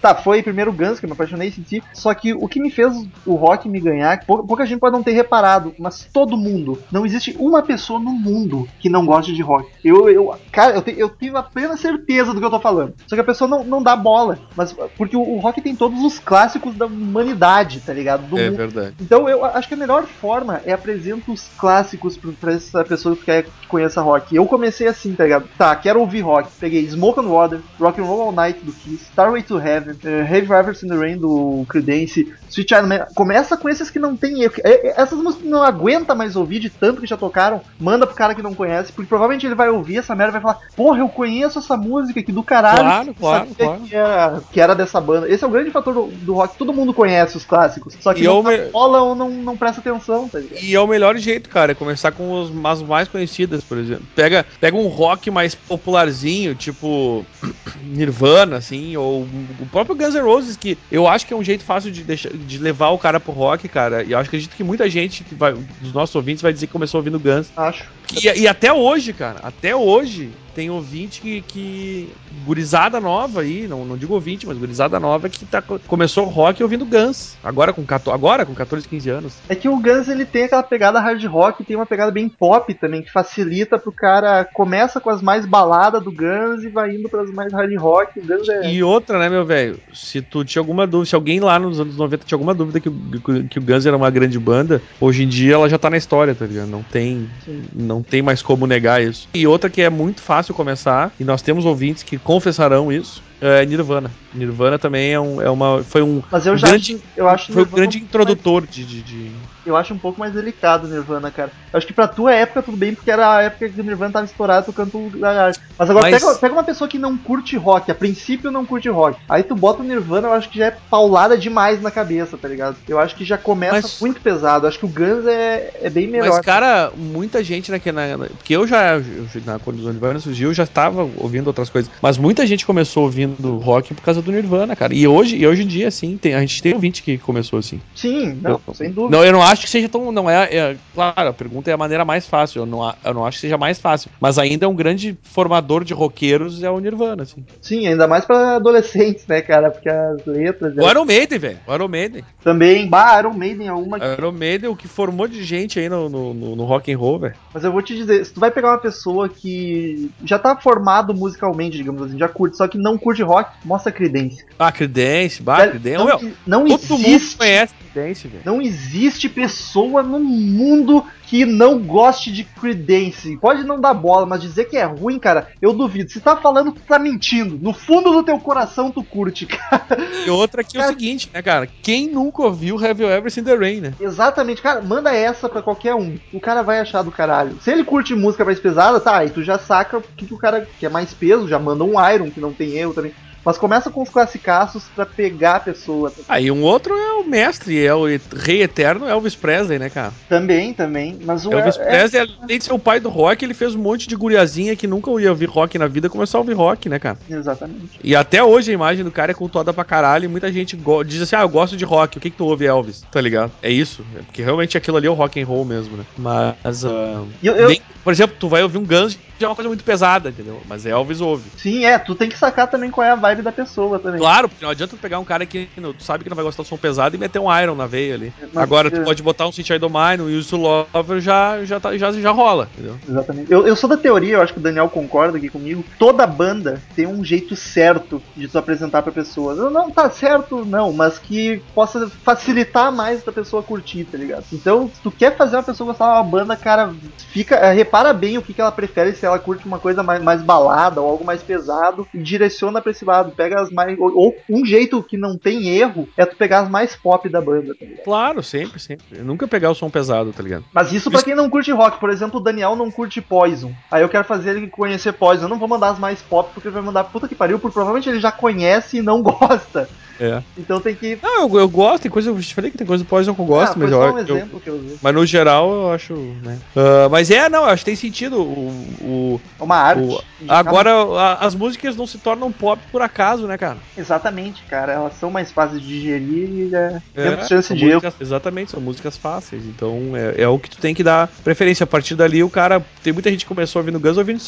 [0.01, 2.59] Tá, foi primeiro o Guns, que eu me apaixonei e si, só que o que
[2.59, 2.93] me fez
[3.25, 7.05] o rock me ganhar, pou- pouca gente pode não ter reparado, mas todo mundo, não
[7.05, 9.67] existe uma pessoa no mundo que não goste de rock.
[9.83, 12.93] Eu, eu cara, eu, te- eu tive a plena certeza do que eu tô falando.
[13.07, 16.03] Só que a pessoa não, não dá bola, mas porque o, o rock tem todos
[16.03, 18.27] os clássicos da humanidade, tá ligado?
[18.27, 18.57] Do É mundo.
[18.57, 18.95] verdade.
[19.01, 23.23] Então eu acho que a melhor forma é apresenta os clássicos pra- essa pessoa que
[23.25, 24.35] quer que conheça rock.
[24.35, 25.47] Eu comecei assim, tá ligado?
[25.57, 26.49] Tá, quero ouvir rock.
[26.59, 30.19] Peguei Smoke and Water, Rock and Roll All Night do Kiss, Starway to Heaven, eh,
[30.21, 33.05] Heavy Rivers in the Rain do Creedence, Sweet Child Man.
[33.15, 34.53] Começa com esses que não tem erro.
[34.63, 37.61] É, é, Essas músicas não aguenta mais ouvir de tanto que já tocaram.
[37.79, 40.53] Manda pro cara que não conhece, porque provavelmente ele vai ouvir essa merda e vai
[40.53, 42.77] falar: Porra, eu conheço essa música aqui do caralho.
[42.79, 43.81] Claro, claro, claro.
[43.81, 45.29] Que, era, que era dessa banda.
[45.29, 46.57] Esse é o grande fator do, do rock.
[46.57, 47.95] Todo mundo conhece os clássicos.
[47.99, 50.39] Só que E não dá me- bola ou não, não presta atenção, tá?
[50.61, 54.05] E é o melhor jeito, cara, é começar com os, as mais conhecidas, por exemplo.
[54.15, 57.25] Pega, pega um rock mais popularzinho, tipo
[57.83, 59.27] Nirvana, assim, ou
[59.59, 62.31] o próprio Guns N' Roses, que eu acho que é um jeito fácil de, deixar,
[62.31, 64.03] de levar o cara pro rock, cara.
[64.03, 66.67] E eu acho que acredito que muita gente que vai, dos nossos ouvintes vai dizer
[66.67, 67.47] que começou ouvindo Guns.
[67.55, 67.85] Acho.
[68.13, 72.09] E, e até hoje, cara, até hoje tem ouvinte que, que
[72.45, 76.85] gurizada nova aí, não, não digo ouvinte, mas gurizada nova que tá, começou rock ouvindo
[76.85, 77.35] Guns.
[77.43, 79.33] Agora com, 14, agora com 14, 15 anos.
[79.49, 82.73] É que o Guns ele tem aquela pegada hard rock, tem uma pegada bem pop
[82.73, 84.45] também, que facilita pro cara.
[84.53, 88.19] Começa com as mais baladas do Guns e vai indo pras mais hard rock.
[88.19, 88.71] O Guns é.
[88.71, 89.77] E outra, né, meu velho?
[89.93, 92.87] Se tu tinha alguma dúvida, se alguém lá nos anos 90 tinha alguma dúvida que,
[92.89, 95.97] o- que o Guns era uma grande banda, hoje em dia ela já tá na
[95.97, 96.67] história, tá ligado?
[96.69, 97.63] Não tem, Sim.
[97.73, 99.27] não tem mais como negar isso.
[99.33, 103.65] E outra que é muito fácil começar, e nós temos ouvintes que confessarão isso, é
[103.65, 104.11] Nirvana.
[104.33, 105.83] Nirvana também é, um, é uma.
[105.83, 106.21] Foi um.
[106.31, 108.83] Mas eu já grande, acho, eu acho foi um grande um pouco mais- introdutor de,
[108.85, 109.31] de,
[109.65, 111.51] eu acho um pouco mais delicado o Nirvana, cara.
[111.73, 114.11] Eu acho que pra tua época tudo bem, porque era a época que o Nirvana
[114.13, 114.91] tava estourado tocando.
[115.19, 118.89] Mas agora Mas- pega, pega uma pessoa que não curte rock, a princípio não curte
[118.89, 119.17] rock.
[119.27, 122.47] Aí tu bota o Nirvana, eu acho que já é paulada demais na cabeça, tá
[122.47, 122.75] ligado?
[122.87, 124.65] Eu acho que já começa Mas- muito pesado.
[124.65, 126.29] Eu acho que o Guns é, é bem melhor.
[126.29, 128.17] Mas, cara, muita gente naquela.
[128.17, 131.69] Na, porque eu já, eu, na, quando o Nirvana surgiu, eu já estava ouvindo outras
[131.69, 131.89] coisas.
[132.01, 134.93] Mas muita gente começou ouvindo rock por causa do Nirvana, cara.
[134.93, 137.79] E hoje, e hoje em dia, assim, tem, a gente tem ouvinte que começou assim.
[137.95, 139.17] Sim, não, Eu- sem dúvida.
[139.17, 140.11] Não, eu não acho que seja tão.
[140.11, 142.61] Não é, é- Claro, a pergunta é a maneira mais fácil.
[142.61, 144.09] Eu não, eu não acho que seja mais fácil.
[144.19, 147.45] Mas ainda é um grande formador de roqueiros é o Nirvana, assim.
[147.61, 149.71] Sim, ainda mais pra adolescentes, né, cara?
[149.71, 150.75] Porque as letras.
[150.77, 151.59] O Iron Maiden, velho.
[151.67, 152.23] O Iron Maiden.
[152.43, 153.97] Também, bah, Iron Maiden é uma.
[153.97, 157.19] Iron Maiden, o que formou de gente aí no, no, no, no rock and roll,
[157.19, 157.35] velho.
[157.53, 161.13] Mas eu vou te dizer, se tu vai pegar uma pessoa que já tá formado
[161.13, 164.45] musicalmente, digamos assim, já curte, só que não curte rock, mostra Creedence.
[164.57, 165.97] Ah, Creedence, bah, Creedence.
[165.97, 167.37] não, Meu, não todo mundo existe.
[167.37, 168.43] conhece Creedence, velho.
[168.45, 173.37] Não existe pessoa no mundo que não goste de Creedence.
[173.37, 176.11] Pode não dar bola, mas dizer que é ruim, cara, eu duvido.
[176.11, 177.57] Se tá falando, tu tá mentindo.
[177.59, 179.97] No fundo do teu coração, tu curte, cara.
[180.25, 181.67] E outra que é o Cara- seguinte, né, cara?
[181.81, 183.93] Quem nunca ouviu Have You Ever Seen the Rain, né?
[183.99, 186.17] Exatamente, cara, manda essa pra qualquer um.
[186.33, 187.57] O cara vai achar do caralho.
[187.61, 190.37] Se ele curte música mais pesada, tá, aí tu já saca o que, que o
[190.37, 193.13] cara que é mais peso, já manda um Iron, que não tem erro também.
[193.45, 196.11] Mas começa com os classicaços pra pegar a pessoa.
[196.27, 200.11] Aí um outro é o mestre, é o rei eterno Elvis Presley, né, cara?
[200.27, 201.15] Também, também.
[201.23, 203.79] Mas o Elvis é- Presley, além de ser o pai do rock, ele fez um
[203.79, 206.97] monte de guriazinha que nunca ia ouvir rock na vida, começou a ouvir rock, né,
[206.97, 207.17] cara?
[207.29, 207.99] Exatamente.
[208.03, 210.75] E até hoje a imagem do cara é cultuada pra caralho e muita gente
[211.05, 213.03] diz assim, ah, eu gosto de rock, o que que tu ouve, Elvis?
[213.11, 213.51] Tá ligado?
[213.61, 216.03] É isso, é porque realmente aquilo ali é o rock and roll mesmo, né?
[216.17, 219.49] Mas, ah, E eu- eu- nem- por exemplo, tu vai ouvir um Guns, já é
[219.49, 220.61] uma coisa muito pesada, entendeu?
[220.67, 221.43] Mas Elvis ouve.
[221.57, 224.19] Sim, é, tu tem que sacar também qual é a vibe da pessoa também.
[224.19, 226.45] Claro, porque não adianta tu pegar um cara que não- tu sabe que não vai
[226.45, 228.33] gostar do som pesado e meter um Iron na veia ali.
[228.53, 231.63] Mas, Agora, é, tu pode botar um City I Don't Mind, um Use Lover, já,
[231.63, 232.95] já, tá, já, já rola, entendeu?
[233.07, 233.51] Exatamente.
[233.51, 235.83] Eu, eu sou da teoria, eu acho que o Daniel concorda aqui comigo.
[235.99, 239.53] Toda banda tem um jeito certo de tu apresentar pra pessoa.
[239.55, 244.45] Não, não tá certo, não, mas que possa facilitar mais pra pessoa curtir, tá ligado?
[244.51, 246.93] Então, se tu quer fazer uma pessoa gostar de uma banda, cara,
[247.29, 250.21] fica, eh, repara bem o que, que ela prefere, se ela curte uma coisa mais,
[250.21, 253.24] mais balada ou algo mais pesado, e direciona pra esse lado.
[253.31, 253.97] Pega as mais.
[253.99, 257.41] Ou, ou um jeito que não tem erro é tu pegar as mais pop da
[257.41, 258.03] banda, tá ligado?
[258.03, 259.05] Claro, sempre, sempre.
[259.17, 260.63] Eu nunca pegar o som pesado, tá ligado?
[260.73, 263.71] Mas isso pra Isso- quem não curte rock, por exemplo, o Daniel não curte Poison.
[263.91, 265.45] Aí eu quero fazer ele conhecer Poison.
[265.45, 267.73] Eu não vou mandar as mais pop porque ele vai mandar puta que pariu, porque
[267.73, 269.89] provavelmente ele já conhece e não gosta.
[270.17, 270.41] É.
[270.57, 271.19] Então tem que.
[271.21, 273.41] Não, eu, eu gosto, tem coisa, eu te falei que tem coisa do Poison que
[273.41, 275.91] eu gosto, ah, mas eu, só um eu- exemplo que eu mas no geral eu
[275.91, 276.57] acho, né?
[276.73, 278.41] Ah, mas é, não, eu acho que tem sentido.
[278.41, 278.69] O,
[279.01, 280.01] o- É uma arte.
[280.01, 283.14] o- agora a- as músicas não se tornam pop por acaso,
[283.47, 283.77] né, cara?
[283.97, 284.93] Exatamente, cara.
[284.93, 287.93] Elas são mais fáceis de digerir e é, menos É, chance de erro.
[287.95, 289.63] músicas- Exatamente, são músicas fáceis.
[289.65, 291.83] Então é, é o que tu tem que dar preferência.
[291.83, 292.83] A partir dali, o cara.
[293.03, 294.39] Tem muita gente que começou ouvindo Guns ouvindo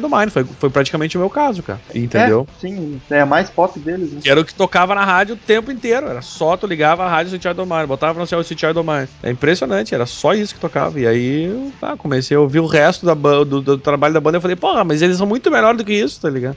[0.00, 0.30] do Mine.
[0.30, 1.80] Foi, foi praticamente o meu caso, cara.
[1.94, 2.46] Entendeu?
[2.56, 4.12] É, sim, é a mais pop deles.
[4.12, 4.20] Né?
[4.24, 6.06] Era o que tocava na rádio o tempo inteiro.
[6.06, 9.08] Era só tu ligava a rádio City do Mine, botava no céu City do Mine.
[9.22, 11.00] É impressionante, era só isso que tocava.
[11.00, 14.36] E aí eu ah, comecei a ouvir o resto da do, do trabalho da banda.
[14.36, 16.56] Eu falei, porra, mas eles são muito melhor do que isso, tá ligado?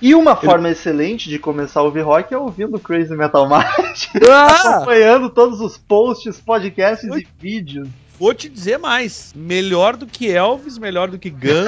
[0.00, 4.76] E uma forma excelente de começar a ouvir rock é ouvindo Crazy Metal Mind, Ah!
[4.76, 7.88] acompanhando todos os posts, podcasts e vídeos.
[8.20, 9.32] Vou te dizer mais.
[9.34, 11.66] Melhor do que Elvis, melhor do que Guns.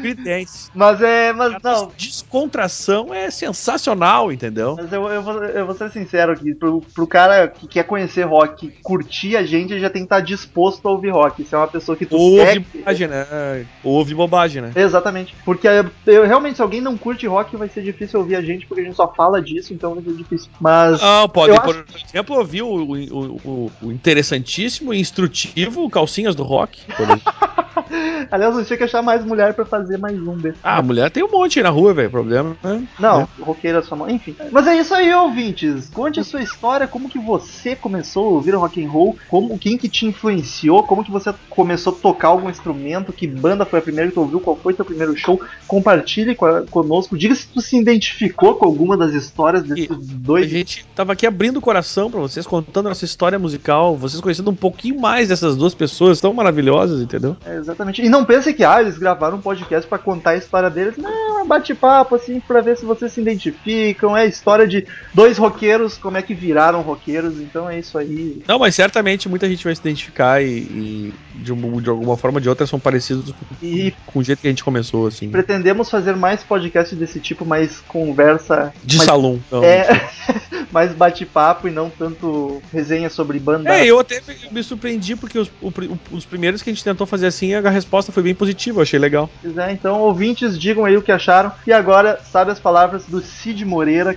[0.00, 0.70] Creedence.
[0.74, 1.32] Mas é.
[1.32, 4.76] Mas A não, descontração é sensacional, entendeu?
[4.76, 8.22] Mas eu, eu, vou, eu vou ser sincero aqui, pro, pro cara que quer conhecer
[8.24, 11.44] rock, curtir a gente, ele já tem que estar disposto a ouvir rock.
[11.44, 13.66] Se é uma pessoa que tu Ouve bobagem, né?
[13.82, 14.72] Ouve bobagem, né?
[14.74, 15.34] Exatamente.
[15.44, 15.66] Porque
[16.06, 18.84] eu, realmente, se alguém não curte rock, vai ser difícil ouvir a gente, porque a
[18.84, 20.50] gente só fala disso, então vai ser difícil.
[20.60, 21.00] Mas.
[21.00, 26.78] Não, pode, Eu por exemplo, ouvir o, o, o- o interessantíssimo instrutivo Calcinhas do Rock.
[28.30, 30.58] Aliás, eu tinha que achar mais mulher pra fazer mais um desse.
[30.62, 32.10] ah, mulher tem um monte aí na rua, velho.
[32.10, 32.82] Problema, né?
[32.98, 34.34] Não, roqueira sua mão, enfim.
[34.52, 35.88] Mas é isso aí, ouvintes.
[35.92, 39.76] Conte a sua história, como que você começou a ouvir rock and roll, como quem
[39.78, 43.82] que te influenciou, como que você começou a tocar algum instrumento, que banda foi a
[43.82, 45.40] primeira que tu ouviu, qual foi teu primeiro show.
[45.66, 47.16] Compartilhe com a- conosco.
[47.16, 50.48] Diga se tu se identificou com alguma das histórias desses A dois.
[50.50, 54.54] gente tava aqui abrindo o coração pra vocês, contando nossa história musical, vocês conhecendo um
[54.54, 57.36] pouquinho mais dessas duas pessoas tão maravilhosas, entendeu?
[57.44, 58.02] É, exatamente.
[58.02, 60.96] E não pense que ah, eles gravaram um podcast pra contar a história deles.
[60.96, 64.16] Não, é bate-papo assim pra ver se vocês se identificam.
[64.16, 67.38] É a história de dois roqueiros, como é que viraram roqueiros.
[67.40, 68.42] Então é isso aí.
[68.46, 72.36] Não, mas certamente muita gente vai se identificar e, e de, um- de alguma forma
[72.38, 75.30] ou de outra são parecidos E com o jeito que a gente começou, assim.
[75.30, 78.72] pretendemos fazer mais podcasts desse tipo, mais conversa.
[78.84, 79.40] De mais, salão.
[79.50, 79.86] Não, É,
[80.72, 83.72] mais bate-papo e não tanto resenha sobre banda.
[83.74, 85.72] É, eu até me- surpreendi porque os, o
[86.10, 89.30] os primeiros que a gente tentou fazer assim, a resposta foi bem positiva, achei legal.
[89.42, 91.52] Pois é, então, ouvintes, digam aí o que acharam.
[91.66, 94.16] E agora, sabe as palavras do Cid Moreira.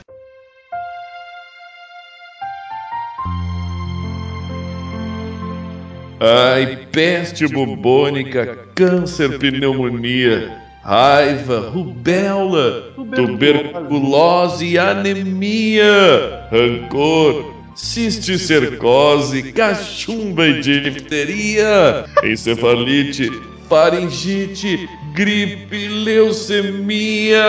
[6.24, 23.32] Ai, peste bubônica, câncer, pneumonia, raiva, rubéola, tuberculose, anemia, rancor, cisticercose, cachumba e difteria, encefalite,
[23.72, 27.42] faringite, gripe, leucemia.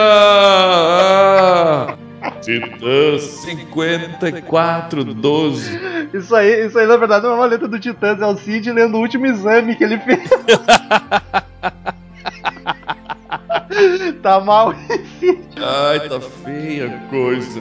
[2.41, 5.81] Titã 5412.
[6.15, 8.71] Isso aí, isso aí na verdade não é uma letra do Titãs, é o Cid
[8.71, 10.31] lendo o último exame que ele fez.
[14.23, 15.41] tá mal esse.
[15.57, 17.61] Ai, tá feia a coisa.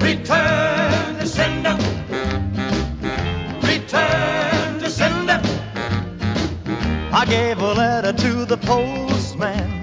[0.00, 1.74] Return to sender.
[3.62, 4.23] Return.
[7.16, 9.73] I gave a letter to the postman.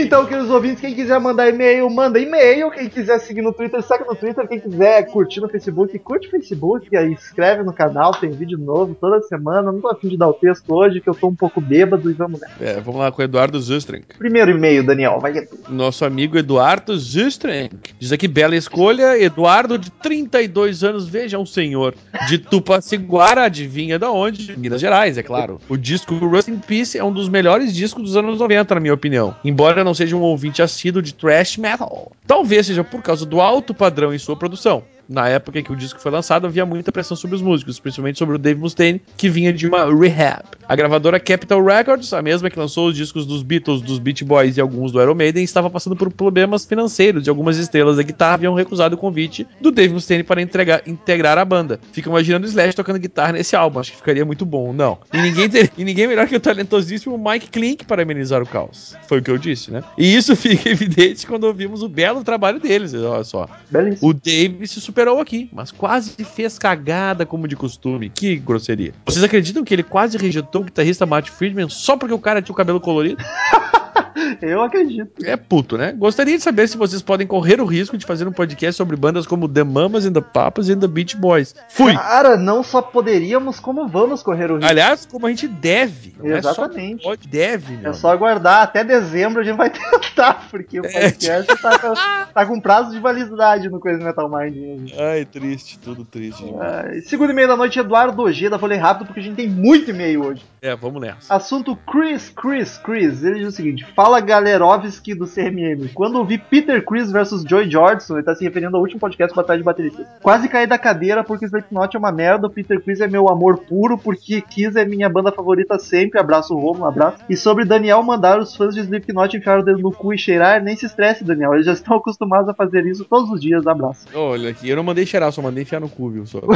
[0.00, 2.70] Então, queridos ouvintes, quem quiser mandar e-mail, manda e-mail.
[2.70, 4.46] Quem quiser seguir no Twitter, segue no Twitter.
[4.46, 6.96] Quem quiser curtir no Facebook, curte o Facebook.
[6.96, 9.72] Aí inscreve no canal, tem vídeo novo toda semana.
[9.72, 12.14] Não tô afim de dar o texto hoje, que eu tô um pouco bêbado e
[12.14, 12.54] vamos nessa.
[12.60, 14.06] É, vamos lá com o Eduardo Zustrenk.
[14.16, 15.48] Primeiro e-mail, Daniel, vai que.
[15.68, 17.74] Nosso amigo Eduardo Zustrenk.
[17.98, 21.94] Diz aqui, bela escolha, Eduardo, de 32 anos, veja um senhor.
[22.28, 24.56] De Tupaciguara, adivinha da onde?
[24.56, 25.60] Minas Gerais, é claro.
[25.68, 28.94] O disco Rust in Peace é um dos melhores discos dos anos 90, na minha
[28.94, 29.34] opinião.
[29.44, 32.12] Embora não seja um ouvinte assíduo de thrash metal.
[32.26, 34.84] Talvez seja por causa do alto padrão em sua produção.
[35.08, 38.18] Na época em que o disco foi lançado, havia muita pressão sobre os músicos, principalmente
[38.18, 40.44] sobre o Dave Mustaine, que vinha de uma rehab.
[40.68, 44.58] A gravadora Capitol Records, a mesma que lançou os discos dos Beatles, dos Beach Boys
[44.58, 48.34] e alguns do Iron Maiden, estava passando por problemas financeiros e algumas estrelas da guitarra
[48.34, 51.80] haviam recusado o convite do Dave Mustaine para entregar, integrar a banda.
[51.92, 54.74] Fica imaginando o Slash tocando guitarra nesse álbum, acho que ficaria muito bom.
[54.74, 54.98] Não.
[55.10, 58.94] E ninguém, ter, e ninguém melhor que o talentosíssimo Mike Klink para amenizar o caos.
[59.08, 59.82] Foi o que eu disse, né?
[59.96, 63.48] E isso fica evidente quando ouvimos o belo trabalho deles, olha só.
[63.70, 64.10] Belíssimo.
[64.10, 68.10] O Dave se superou aqui, mas quase fez cagada como de costume.
[68.10, 68.92] Que grosseria.
[69.06, 72.52] Vocês acreditam que ele quase rejeitou o guitarrista Matt Friedman só porque o cara tinha
[72.52, 73.22] o cabelo colorido?
[74.42, 75.24] Eu acredito.
[75.24, 75.92] É puto, né?
[75.92, 79.26] Gostaria de saber se vocês podem correr o risco de fazer um podcast sobre bandas
[79.26, 81.54] como The Mamas and the Papas e The Beach Boys.
[81.68, 81.94] Fui!
[81.94, 84.70] Cara, não só poderíamos, como vamos correr o risco.
[84.70, 86.14] Aliás, como a gente deve.
[86.22, 87.02] É Exatamente.
[87.02, 87.90] pode, deve, meu.
[87.90, 91.94] É só aguardar até dezembro, a gente vai tentar, porque o podcast tá, com,
[92.32, 94.56] tá com prazo de validade no Crazy Metal Mind.
[94.56, 94.88] mesmo.
[94.98, 96.44] Ai, triste, tudo triste.
[96.60, 98.58] Ai, segundo e-mail da noite, Eduardo Ojeda.
[98.58, 100.44] Vou ler rápido porque a gente tem muito e-mail hoje.
[100.60, 101.34] É, vamos nessa.
[101.34, 103.22] Assunto Chris, Chris, Chris.
[103.22, 105.90] Ele diz o seguinte: Fala Galerovski do CMM.
[105.94, 109.58] Quando ouvi Peter Chris versus Joy Jordison, ele tá se referindo ao último podcast Batalha
[109.58, 110.06] de Bateristas.
[110.22, 112.46] Quase caí da cadeira porque Slipknot é uma merda.
[112.46, 116.18] O Peter Chris é meu amor puro porque Kiss é minha banda favorita sempre.
[116.18, 117.18] Abraço, Romulo, abraço.
[117.28, 120.62] E sobre Daniel mandar os fãs de Slipknot enfiar o dedo no cu e cheirar,
[120.62, 121.54] nem se estresse, Daniel.
[121.54, 123.66] Eles já estão acostumados a fazer isso todos os dias.
[123.66, 124.06] Abraço.
[124.14, 126.26] Olha aqui, eu não mandei cheirar, só mandei enfiar no cu, viu?
[126.26, 126.40] Só.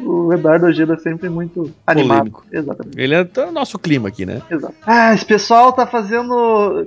[0.00, 2.30] O Eduardo Ojeda é sempre muito animado.
[2.30, 2.44] Polêmico.
[2.50, 3.00] Exatamente.
[3.00, 4.40] Ele é tá no nosso clima aqui, né?
[4.50, 4.74] Exato.
[4.86, 6.05] Ah, esse pessoal tá fazendo.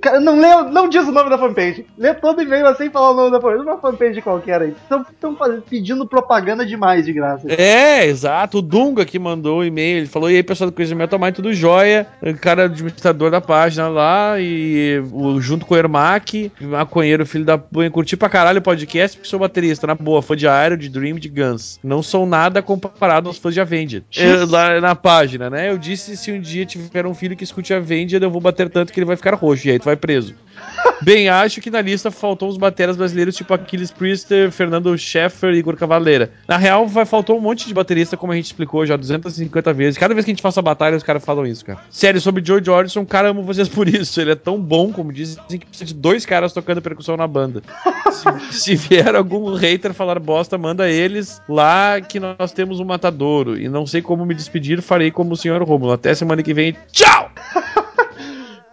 [0.01, 1.86] Cara, não lê, não diz o nome da fanpage.
[1.97, 3.63] Lê todo e-mail assim sem falar o nome da fanpage.
[3.63, 4.74] Uma fanpage qualquer aí.
[4.82, 5.05] Estão
[5.70, 7.45] pedindo propaganda demais de graça.
[7.51, 8.59] É, exato.
[8.59, 11.36] O Dunga que mandou o e-mail, ele falou: e aí, pessoal do Crazy Metal Mind,
[11.36, 12.07] tudo jóia.
[12.22, 17.57] O cara administrador da página lá, e o- junto com o Ermac, maconheiro, filho da
[17.91, 21.15] curti pra caralho o podcast, porque sou baterista, na boa, fã de Aero, de Dream,
[21.17, 21.80] de Guns.
[21.84, 24.03] Não sou nada comparado aos fãs de Avenged.
[24.49, 25.70] Lá na página, né?
[25.70, 28.93] Eu disse: se um dia tiver um filho que escute Avenged, eu vou bater tanto
[28.93, 30.34] que ele vai ficar roxo, e aí tu vai preso.
[31.01, 35.57] Bem, acho que na lista faltou uns bateras brasileiros tipo Aquiles Priester, Fernando Scheffer e
[35.57, 36.32] Igor Cavaleira.
[36.47, 39.97] Na real, vai, faltou um monte de baterista, como a gente explicou já 250 vezes.
[39.97, 41.80] Cada vez que a gente faz batalha, os caras falam isso, cara.
[41.89, 44.20] Sério, sobre Joe Jordison, cara, amo vocês por isso.
[44.20, 47.64] Ele é tão bom, como dizem, que precisa de dois caras tocando percussão na banda.
[48.12, 53.57] se, se vier algum hater falar bosta, manda eles lá que nós temos um matadouro.
[53.57, 55.93] E não sei como me despedir, farei como o senhor Rômulo.
[55.93, 56.76] Até semana que vem.
[56.91, 57.32] Tchau!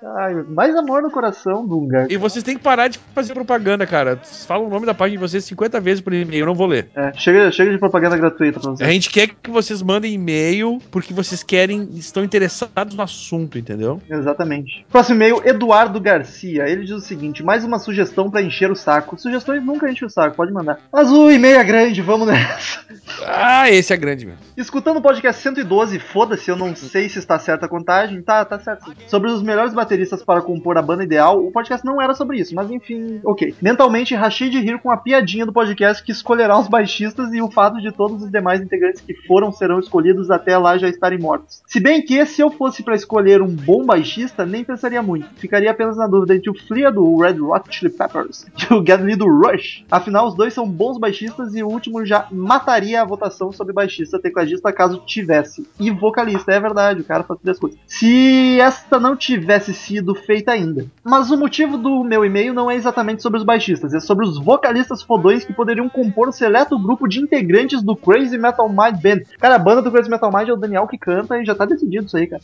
[0.04, 2.06] Ai, mais amor no coração, Dunga.
[2.10, 4.20] E vocês têm que parar de fazer propaganda, cara.
[4.46, 6.88] Falam o nome da página de vocês 50 vezes por e-mail, eu não vou ler.
[6.94, 8.90] É, chega, chega de propaganda gratuita pra A vocês.
[8.92, 14.00] gente quer que vocês mandem e-mail porque vocês querem, estão interessados no assunto, entendeu?
[14.08, 14.84] Exatamente.
[14.90, 16.68] Próximo e-mail, Eduardo Garcia.
[16.68, 19.18] Ele diz o seguinte: mais uma sugestão pra encher o saco.
[19.18, 20.78] Sugestões nunca enchem o saco, pode mandar.
[20.92, 22.80] Mas o e-mail é grande, vamos nessa.
[23.24, 24.40] Ah, esse é grande mesmo.
[24.56, 28.20] Escutando o podcast 112, foda-se, eu não sei se está certa a contagem.
[28.22, 28.92] Tá, tá certo.
[29.08, 32.54] Sobre os melhores bateristas para compor a banda ideal, o podcast não era sobre isso,
[32.54, 33.54] mas enfim, ok.
[33.62, 37.50] Mentalmente, rachei de rir com a piadinha do podcast que escolherá os baixistas e o
[37.50, 41.62] fato de todos os demais integrantes que foram serão escolhidos até lá já estarem mortos.
[41.66, 45.26] Se bem que, se eu fosse para escolher um bom baixista, nem pensaria muito.
[45.36, 49.16] Ficaria apenas na dúvida entre o Flea do Red Hot Chili Peppers e o Lee
[49.16, 49.84] do Rush.
[49.90, 54.18] Afinal, os dois são bons baixistas e o último já mataria a votação sobre baixista,
[54.18, 55.66] tecladista, caso tivesse.
[55.80, 57.78] E vocalista, é verdade, o cara faz três coisas.
[57.86, 60.86] Se esta não tivesse sido feita ainda.
[61.04, 64.38] Mas o motivo do meu e-mail não é exatamente sobre os baixistas, é sobre os
[64.38, 69.22] vocalistas fodões que poderiam compor o seleto grupo de integrantes do Crazy Metal Mind Band.
[69.38, 71.64] Cara, a banda do Crazy Metal Mind é o Daniel que canta e já tá
[71.64, 72.42] decidido isso aí, cara.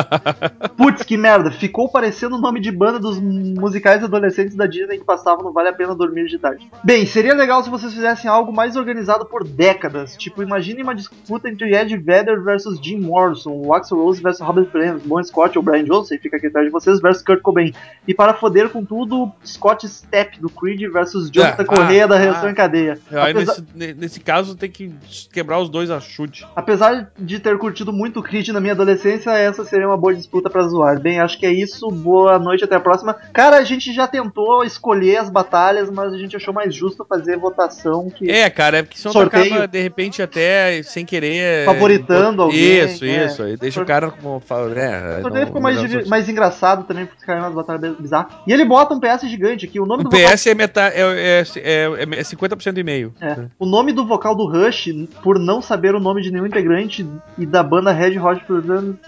[0.76, 5.04] Putz, que merda, ficou parecendo o nome de banda dos musicais adolescentes da Disney que
[5.04, 6.70] passavam no Vale a Pena Dormir de Tarde.
[6.84, 10.16] Bem, seria legal se vocês fizessem algo mais organizado por décadas.
[10.16, 14.66] Tipo, imagine uma disputa entre Ed Vedder versus Jim Morrison, o Axl Rose versus Robert
[14.66, 17.72] Plant, Bon Scott ou Brian Johnson, fica aqui atrás de vocês, versus Kurt Cobain.
[18.06, 22.18] E para foder com tudo, Scott Stepp do Creed versus Jonathan Ah, Correia da ah,
[22.18, 22.50] Reação ah.
[22.50, 22.98] em Cadeia.
[23.10, 24.92] Aí Apesar- nesse, ne- nesse caso tem que
[25.32, 26.46] quebrar os dois a chute.
[26.54, 30.50] Apesar de ter curtido muito o Creed na minha adolescência, essa seria uma boa disputa
[30.50, 31.00] pra zoar.
[31.00, 31.88] Bem, acho que é isso.
[31.90, 33.14] Boa noite, até a próxima.
[33.32, 37.36] Cara, a gente já tentou escolher as batalhas, mas a gente achou mais justo fazer
[37.38, 38.30] votação que.
[38.30, 39.46] É, cara, é porque senão tu Sorteio.
[39.54, 41.64] acaba, de repente, até sem querer.
[41.64, 43.26] Favoritando alguém, Isso, é.
[43.26, 43.42] isso.
[43.58, 44.42] Deixa Sor- o cara como.
[44.76, 46.39] É, O torneio não- ficou mais, mais engraçado
[46.84, 48.32] também, porque ficaram umas batalhas bizarras.
[48.46, 49.80] E ele bota um PS gigante aqui.
[49.80, 50.30] O nome O do vocal.
[50.32, 53.12] PS é, metade, é, é, é, é 50% e meio.
[53.20, 53.36] É.
[53.58, 54.88] O nome do vocal do Rush,
[55.22, 57.06] por não saber o nome de nenhum integrante
[57.38, 58.42] e da banda Red Hot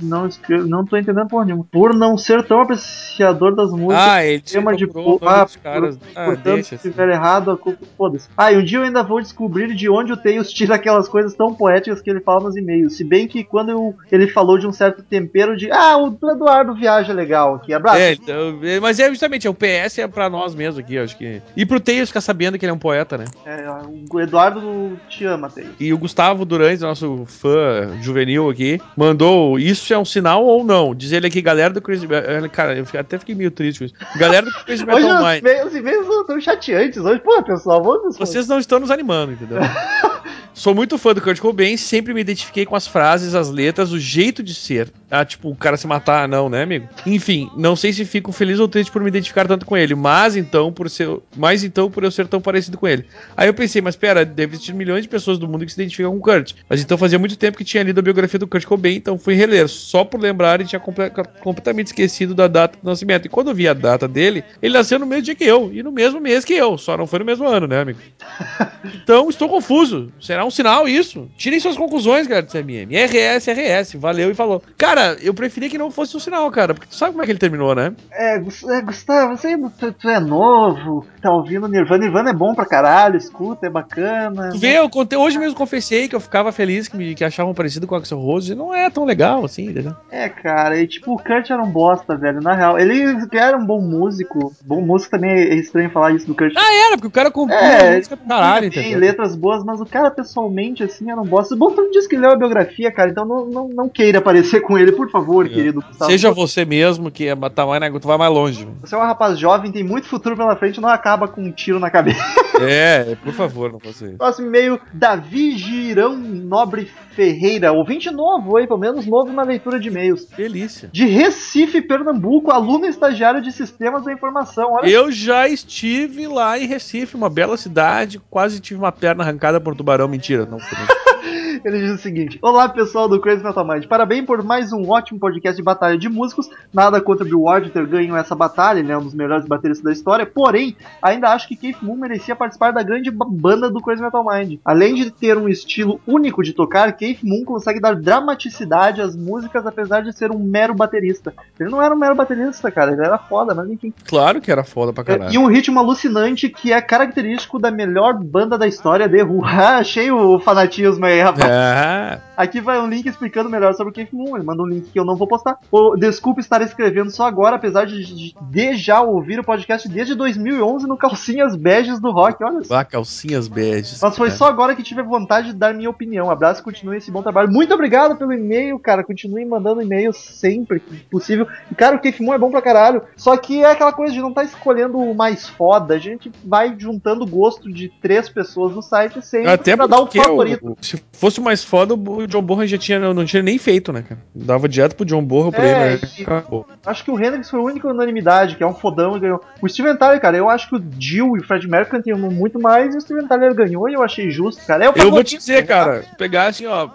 [0.01, 0.29] não,
[0.67, 1.65] não tô entendendo porra nenhuma.
[1.71, 5.97] Por não ser tão apreciador das músicas, Ah, ele tema de nome ah, caras.
[5.97, 6.69] por- Ah, portanto, deixa.
[6.79, 8.29] se estiver errado, a culpa foda-se.
[8.37, 11.35] Ah, e um dia eu ainda vou descobrir de onde o Tails tira aquelas coisas
[11.35, 12.97] tão poéticas que ele fala nos e-mails.
[12.97, 16.31] Se bem que quando eu- ele falou de um certo tempero de ah, o do
[16.31, 17.22] Eduardo viaja legal
[17.55, 17.73] aqui.
[17.73, 17.99] Abraço.
[17.99, 21.17] É, então, é, mas é justamente, é, o PS é pra nós mesmo aqui, acho
[21.17, 21.41] que.
[21.57, 23.25] E pro Tails ficar sabendo que ele é um poeta, né?
[23.45, 23.65] É,
[24.11, 25.71] o Eduardo te ama, Tails.
[25.79, 30.95] E o Gustavo Durães, nosso fã juvenil aqui, mandou isso é um sinal ou não?
[30.95, 32.51] Diz ele aqui, galera do Metal.
[32.51, 33.95] Cara, eu até fiquei meio triste com isso.
[34.17, 35.43] Galera do Hoje Metal Mind.
[35.67, 37.21] os e-mails são tão chateantes hoje.
[37.21, 38.17] Pô, pessoal, vamos.
[38.17, 39.59] Vocês não estão nos animando, entendeu?
[40.55, 43.99] Sou muito fã do Kurt Cobain, sempre me identifiquei com as frases, as letras, o
[43.99, 44.93] jeito de ser.
[45.11, 46.89] Ah, tipo, o cara se matar, não, né, amigo?
[47.07, 50.37] Enfim, não sei se fico feliz ou triste por me identificar tanto com ele, mas
[50.37, 53.07] então por ser, mas então por eu ser tão parecido com ele.
[53.37, 56.13] Aí eu pensei, mas pera, deve existir milhões de pessoas do mundo que se identificam
[56.13, 56.53] com o Kurt.
[56.69, 59.35] Mas então fazia muito tempo que tinha lido a biografia do Kurt Cobain, então fui
[59.35, 63.27] reler, só por lembrar e tinha comple- completamente esquecido da data do nascimento.
[63.27, 65.83] E quando eu vi a data dele, ele nasceu no mesmo dia que eu, e
[65.83, 67.99] no mesmo mês que eu, só não foi no mesmo ano, né, amigo?
[69.03, 70.13] Então estou confuso.
[70.21, 71.29] Será um sinal isso?
[71.37, 72.95] Tirem suas conclusões, cara, do CMM.
[72.95, 74.63] RS, RS, valeu e falou.
[74.79, 77.33] Cara, eu preferia que não fosse um sinal, cara, porque tu sabe como é que
[77.33, 77.95] ele terminou, né?
[78.13, 82.05] É, é, Gustavo, você tu, tu é novo, tá ouvindo Nirvana.
[82.05, 84.51] Nirvana é bom pra caralho, escuta, é bacana.
[84.51, 87.55] Tu vê, eu contei, hoje mesmo confessei que eu ficava feliz que, me, que achavam
[87.55, 89.95] parecido com o Axel Rose e não é tão legal assim, entendeu?
[90.11, 92.79] É, cara, e tipo, o Kurt era um bosta, velho, na real.
[92.79, 94.53] Ele era um bom músico.
[94.65, 96.53] Bom músico também é estranho falar isso do Kurt.
[96.57, 99.01] Ah, era, porque o cara compôs É, música pra caralho, tem entendeu?
[99.01, 101.55] letras boas, mas o cara pessoalmente, assim, era um bosta.
[101.55, 104.79] Bom, tu disse que leu a biografia, cara, então não, não, não queira aparecer com
[104.79, 106.11] ele, por favor, querido Gustavo.
[106.11, 108.67] Seja você mesmo que é, tá mais, na- tu vai mais longe.
[108.81, 111.79] Você é um rapaz jovem, tem muito futuro pela frente, não acaba com um tiro
[111.79, 112.23] na cabeça.
[112.61, 114.17] É, por favor, não faça isso.
[114.17, 118.67] Próximo e-mail, Davi Girão Nobre Ferreira, ouvinte novo, hein?
[118.67, 120.27] Pelo menos novo na leitura de e-mails.
[120.37, 120.89] Delícia.
[120.93, 124.73] De Recife, Pernambuco, aluno estagiário de Sistemas da Informação.
[124.73, 129.61] Olha Eu já estive lá em Recife, uma bela cidade, quase tive uma perna arrancada
[129.61, 130.09] por um tubarão.
[130.09, 130.79] Mentira, não foi.
[131.65, 135.19] Ele diz o seguinte: Olá pessoal do Crazy Metal Mind, parabéns por mais um ótimo
[135.19, 136.49] podcast de batalha de músicos.
[136.73, 139.93] Nada contra Bill Ward ter ganho essa batalha, ele é um dos melhores bateristas da
[139.93, 140.25] história.
[140.27, 144.25] Porém, ainda acho que Keith Moon merecia participar da grande ba- banda do Crazy Metal
[144.25, 144.59] Mind.
[144.65, 149.67] Além de ter um estilo único de tocar, Keith Moon consegue dar dramaticidade às músicas,
[149.67, 151.33] apesar de ser um mero baterista.
[151.59, 153.93] Ele não era um mero baterista, cara, ele era foda, mas enfim.
[154.09, 155.41] Claro que era foda pra E caralho.
[155.41, 159.43] um ritmo alucinante que é característico da melhor banda da história, The Who.
[159.63, 161.42] Ah, achei o fanatismo aí, rapaz.
[161.51, 164.37] Ah, Aqui vai um link explicando melhor sobre o Keith Moon.
[164.37, 165.59] Ele manda um link que eu não vou postar.
[165.99, 170.97] Desculpe estar escrevendo só agora, apesar de, de- já ouvir o podcast desde 2011 no
[170.97, 172.43] Calcinhas Beges do Rock.
[172.43, 172.75] Olha só.
[172.75, 174.01] vá, calcinhas beges.
[174.03, 174.39] Mas foi cara.
[174.39, 176.31] só agora que tive vontade de dar minha opinião.
[176.31, 177.51] Abraço e continue esse bom trabalho.
[177.53, 179.05] Muito obrigado pelo e-mail, cara.
[179.05, 181.47] Continue mandando e-mail sempre que possível.
[181.71, 183.03] E, cara, o Keith Moon é bom pra caralho.
[183.17, 185.95] Só que é aquela coisa de não estar escolhendo o mais foda.
[185.95, 190.01] A gente vai juntando o gosto de três pessoas no site sempre Até pra dar
[190.01, 190.73] o favorito.
[190.73, 194.03] o- se fosse mais foda, o John Bonham já tinha, não tinha nem feito, né,
[194.03, 194.21] cara?
[194.35, 196.09] Dava direto pro John Bonham pra É, ele, né?
[196.19, 196.67] e- Acabou.
[196.85, 199.41] Acho que o Hendrix foi a única unanimidade, que é um fodão e ganhou.
[199.61, 202.59] O Steven Tyler, cara, eu acho que o Jill e o Fred Mercury tinham muito
[202.61, 204.85] mais e o Steven Tyler ganhou e eu achei justo, cara.
[204.85, 206.89] É Eu vou te dizer, cara, pegar assim, ó,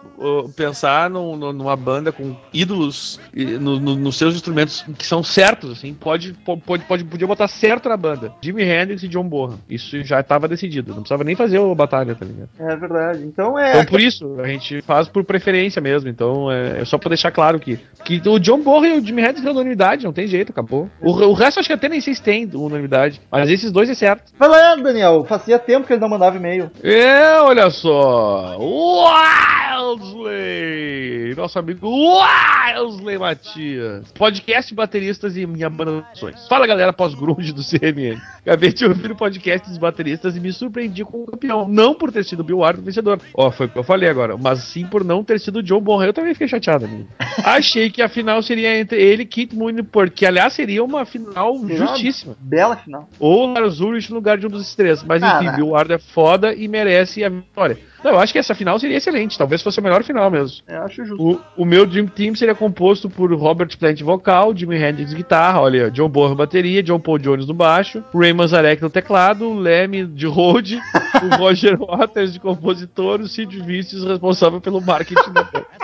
[0.56, 5.72] pensar num- num- numa banda com ídolos no- no- nos seus instrumentos que são certos,
[5.72, 8.34] assim, pode, po- pode, pode, podia botar certo na banda.
[8.42, 9.60] Jimi Hendrix e John Bonham.
[9.70, 10.90] Isso já tava decidido.
[10.94, 12.50] Não precisava nem fazer a batalha, tá ligado?
[12.60, 13.24] É verdade.
[13.26, 13.72] Então é.
[13.72, 16.10] Então por isso, a gente faz por preferência mesmo.
[16.10, 19.22] Então é, é só pra deixar claro que, que o John Bonham e o Jimi
[19.22, 20.90] Hendrix é unanimidade, não tem jeito, acabou.
[21.02, 23.22] O, o resto acho que até nem sei se tem unanimidade.
[23.32, 24.32] Mas esses dois é certo.
[24.38, 25.26] Vai lá, Daniel.
[25.26, 26.72] Fazia tempo que ele não mandava e-mail.
[26.84, 28.58] É, olha só.
[28.60, 29.58] Uau!
[29.78, 31.36] Wellesley!
[31.36, 34.12] Nosso amigo Wellesley Matias.
[34.12, 36.48] Podcast Bateristas e minha banda sonhos.
[36.48, 38.20] Fala galera pós-grunge do CMN.
[38.42, 41.68] Acabei de ouvir o podcast dos bateristas e me surpreendi com o campeão.
[41.68, 43.22] Não por ter sido o Bill Ward o vencedor.
[43.34, 44.17] Ó, foi o que eu falei agora.
[44.42, 46.08] Mas sim por não ter sido o John Bonham.
[46.08, 47.08] Eu também fiquei chateado, amigo.
[47.44, 51.56] Achei que a final seria entre ele e Kit Mooney, porque aliás seria uma final
[51.68, 52.36] justíssima.
[52.40, 53.08] Bela final.
[53.20, 55.04] Ou Lars Ulrich no lugar de um dos três.
[55.04, 55.56] Mas enfim, Caraca.
[55.56, 57.78] Bill Ward é foda e merece a vitória.
[58.04, 59.38] Não, eu acho que essa final seria excelente.
[59.38, 60.64] Talvez fosse a melhor final mesmo.
[60.68, 61.42] Eu acho justo.
[61.56, 65.90] O, o meu Dream Team seria composto por Robert Plant vocal, Jimi Hendrix guitarra, olha,
[65.92, 70.80] John Bonham bateria, John Paul Jones no baixo, Ray Manzarek no teclado, Leme de road,
[71.24, 75.18] o Roger Waters de compositor, o Sid Vicious responsável pelo marketing.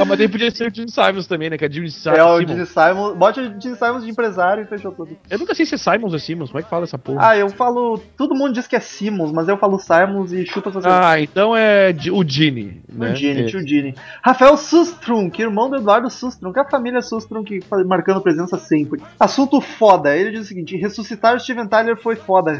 [0.00, 1.56] Ah, mas daí podia ser o Jim Simons também, né?
[1.58, 2.18] Que é Jim Simons.
[2.18, 3.16] É o Gene Simons.
[3.16, 5.16] Bote o Gene Simons de empresário e fechou tudo.
[5.30, 6.50] Eu nunca sei se é Simons ou Simons.
[6.50, 7.28] Como é que fala essa porra?
[7.30, 7.98] Ah, eu falo.
[8.16, 11.56] Todo mundo diz que é Simons, mas eu falo Simons e chupa essa Ah, então
[11.56, 13.12] é o Gini, né?
[13.12, 13.44] O Gini, É.
[13.46, 13.94] tio Gini.
[14.22, 17.82] Rafael Sustrum, que é irmão do Eduardo Sustrum, que é a família Sustrum que fa-
[17.84, 19.00] marcando presença sempre.
[19.18, 20.16] Assunto foda.
[20.16, 22.52] Ele diz o seguinte: ressuscitar o Steven Tyler foi foda.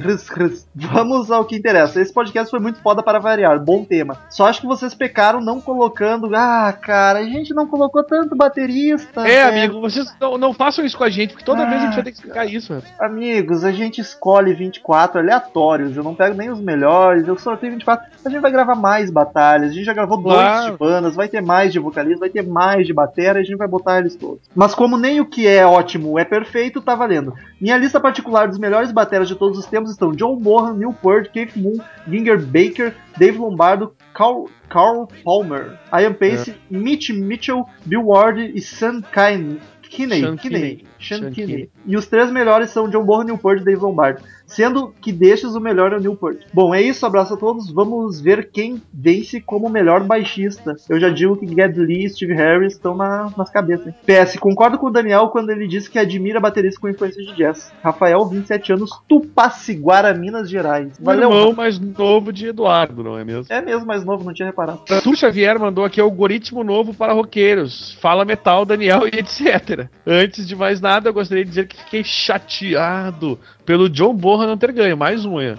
[0.74, 2.00] Vamos ao que interessa.
[2.00, 3.58] Esse podcast foi muito foda para variar.
[3.62, 4.18] Bom tema.
[4.30, 6.34] Só acho que vocês pecaram não colocando.
[6.34, 9.20] Ah, cara, a gente não colocou tanto baterista.
[9.26, 9.64] É, né?
[9.64, 11.94] amigo, vocês não, não façam isso com a gente, porque toda Ah, vez a gente
[11.94, 12.84] vai ter que explicar isso, velho.
[13.00, 15.96] Amigos, a gente escolhe 24 aleatórios.
[15.96, 17.26] Eu não pego nem os melhores.
[17.26, 18.06] Eu sorteio 24.
[18.24, 19.70] A gente vai gravar mais batalhas.
[19.70, 20.60] A gente já gravou Claro.
[20.60, 21.14] dois de bandas.
[21.16, 22.20] Vai ter mais de vocalista.
[22.20, 23.40] Vai ter mais de batera.
[23.40, 24.40] A gente vai botar eles todos.
[24.54, 27.34] Mas como nem o que é ótimo é perfeito, tá valendo.
[27.60, 30.38] Minha lista particular dos melhores bateras de todos os tempos estão John
[30.74, 37.64] Neil Peart, Keith Moon, Ginger Baker, Dave Lombardo, Carl, Carl Palmer, Ian Pace, Mitch Mitchell,
[37.84, 39.60] Bill Ward e Sam Kine.
[39.92, 40.86] Kinney, Sean Kinney, Kinney.
[40.98, 41.34] Sean Kinney.
[41.34, 41.70] Kinney.
[41.84, 44.22] E os três melhores são John Bonham, Neil Peart e Dave Lombardo.
[44.54, 46.38] Sendo que destes o melhor é o Neil Peart.
[46.52, 47.70] Bom, é isso, abraço a todos.
[47.72, 50.76] Vamos ver quem vence como melhor baixista.
[50.88, 53.94] Eu já digo que Ged Lee e Steve Harris estão na- nas cabeças.
[54.06, 57.72] PS, concordo com o Daniel quando ele disse que admira baterista com influência de jazz.
[57.82, 60.98] Rafael, 27 anos, Tupaciguara, Minas Gerais.
[61.00, 61.56] O Valeu, irmão mano.
[61.56, 63.46] mais novo de Eduardo, não é mesmo?
[63.52, 64.82] É mesmo mais novo, não tinha reparado.
[64.90, 67.96] Arthur Xavier mandou aqui algoritmo novo para roqueiros.
[68.00, 69.88] Fala metal, Daniel e etc.
[70.06, 74.56] Antes de mais nada, eu gostaria de dizer que fiquei chateado pelo John Borra não
[74.56, 74.96] ter ganho.
[74.96, 75.40] Mais um.
[75.40, 75.56] Eu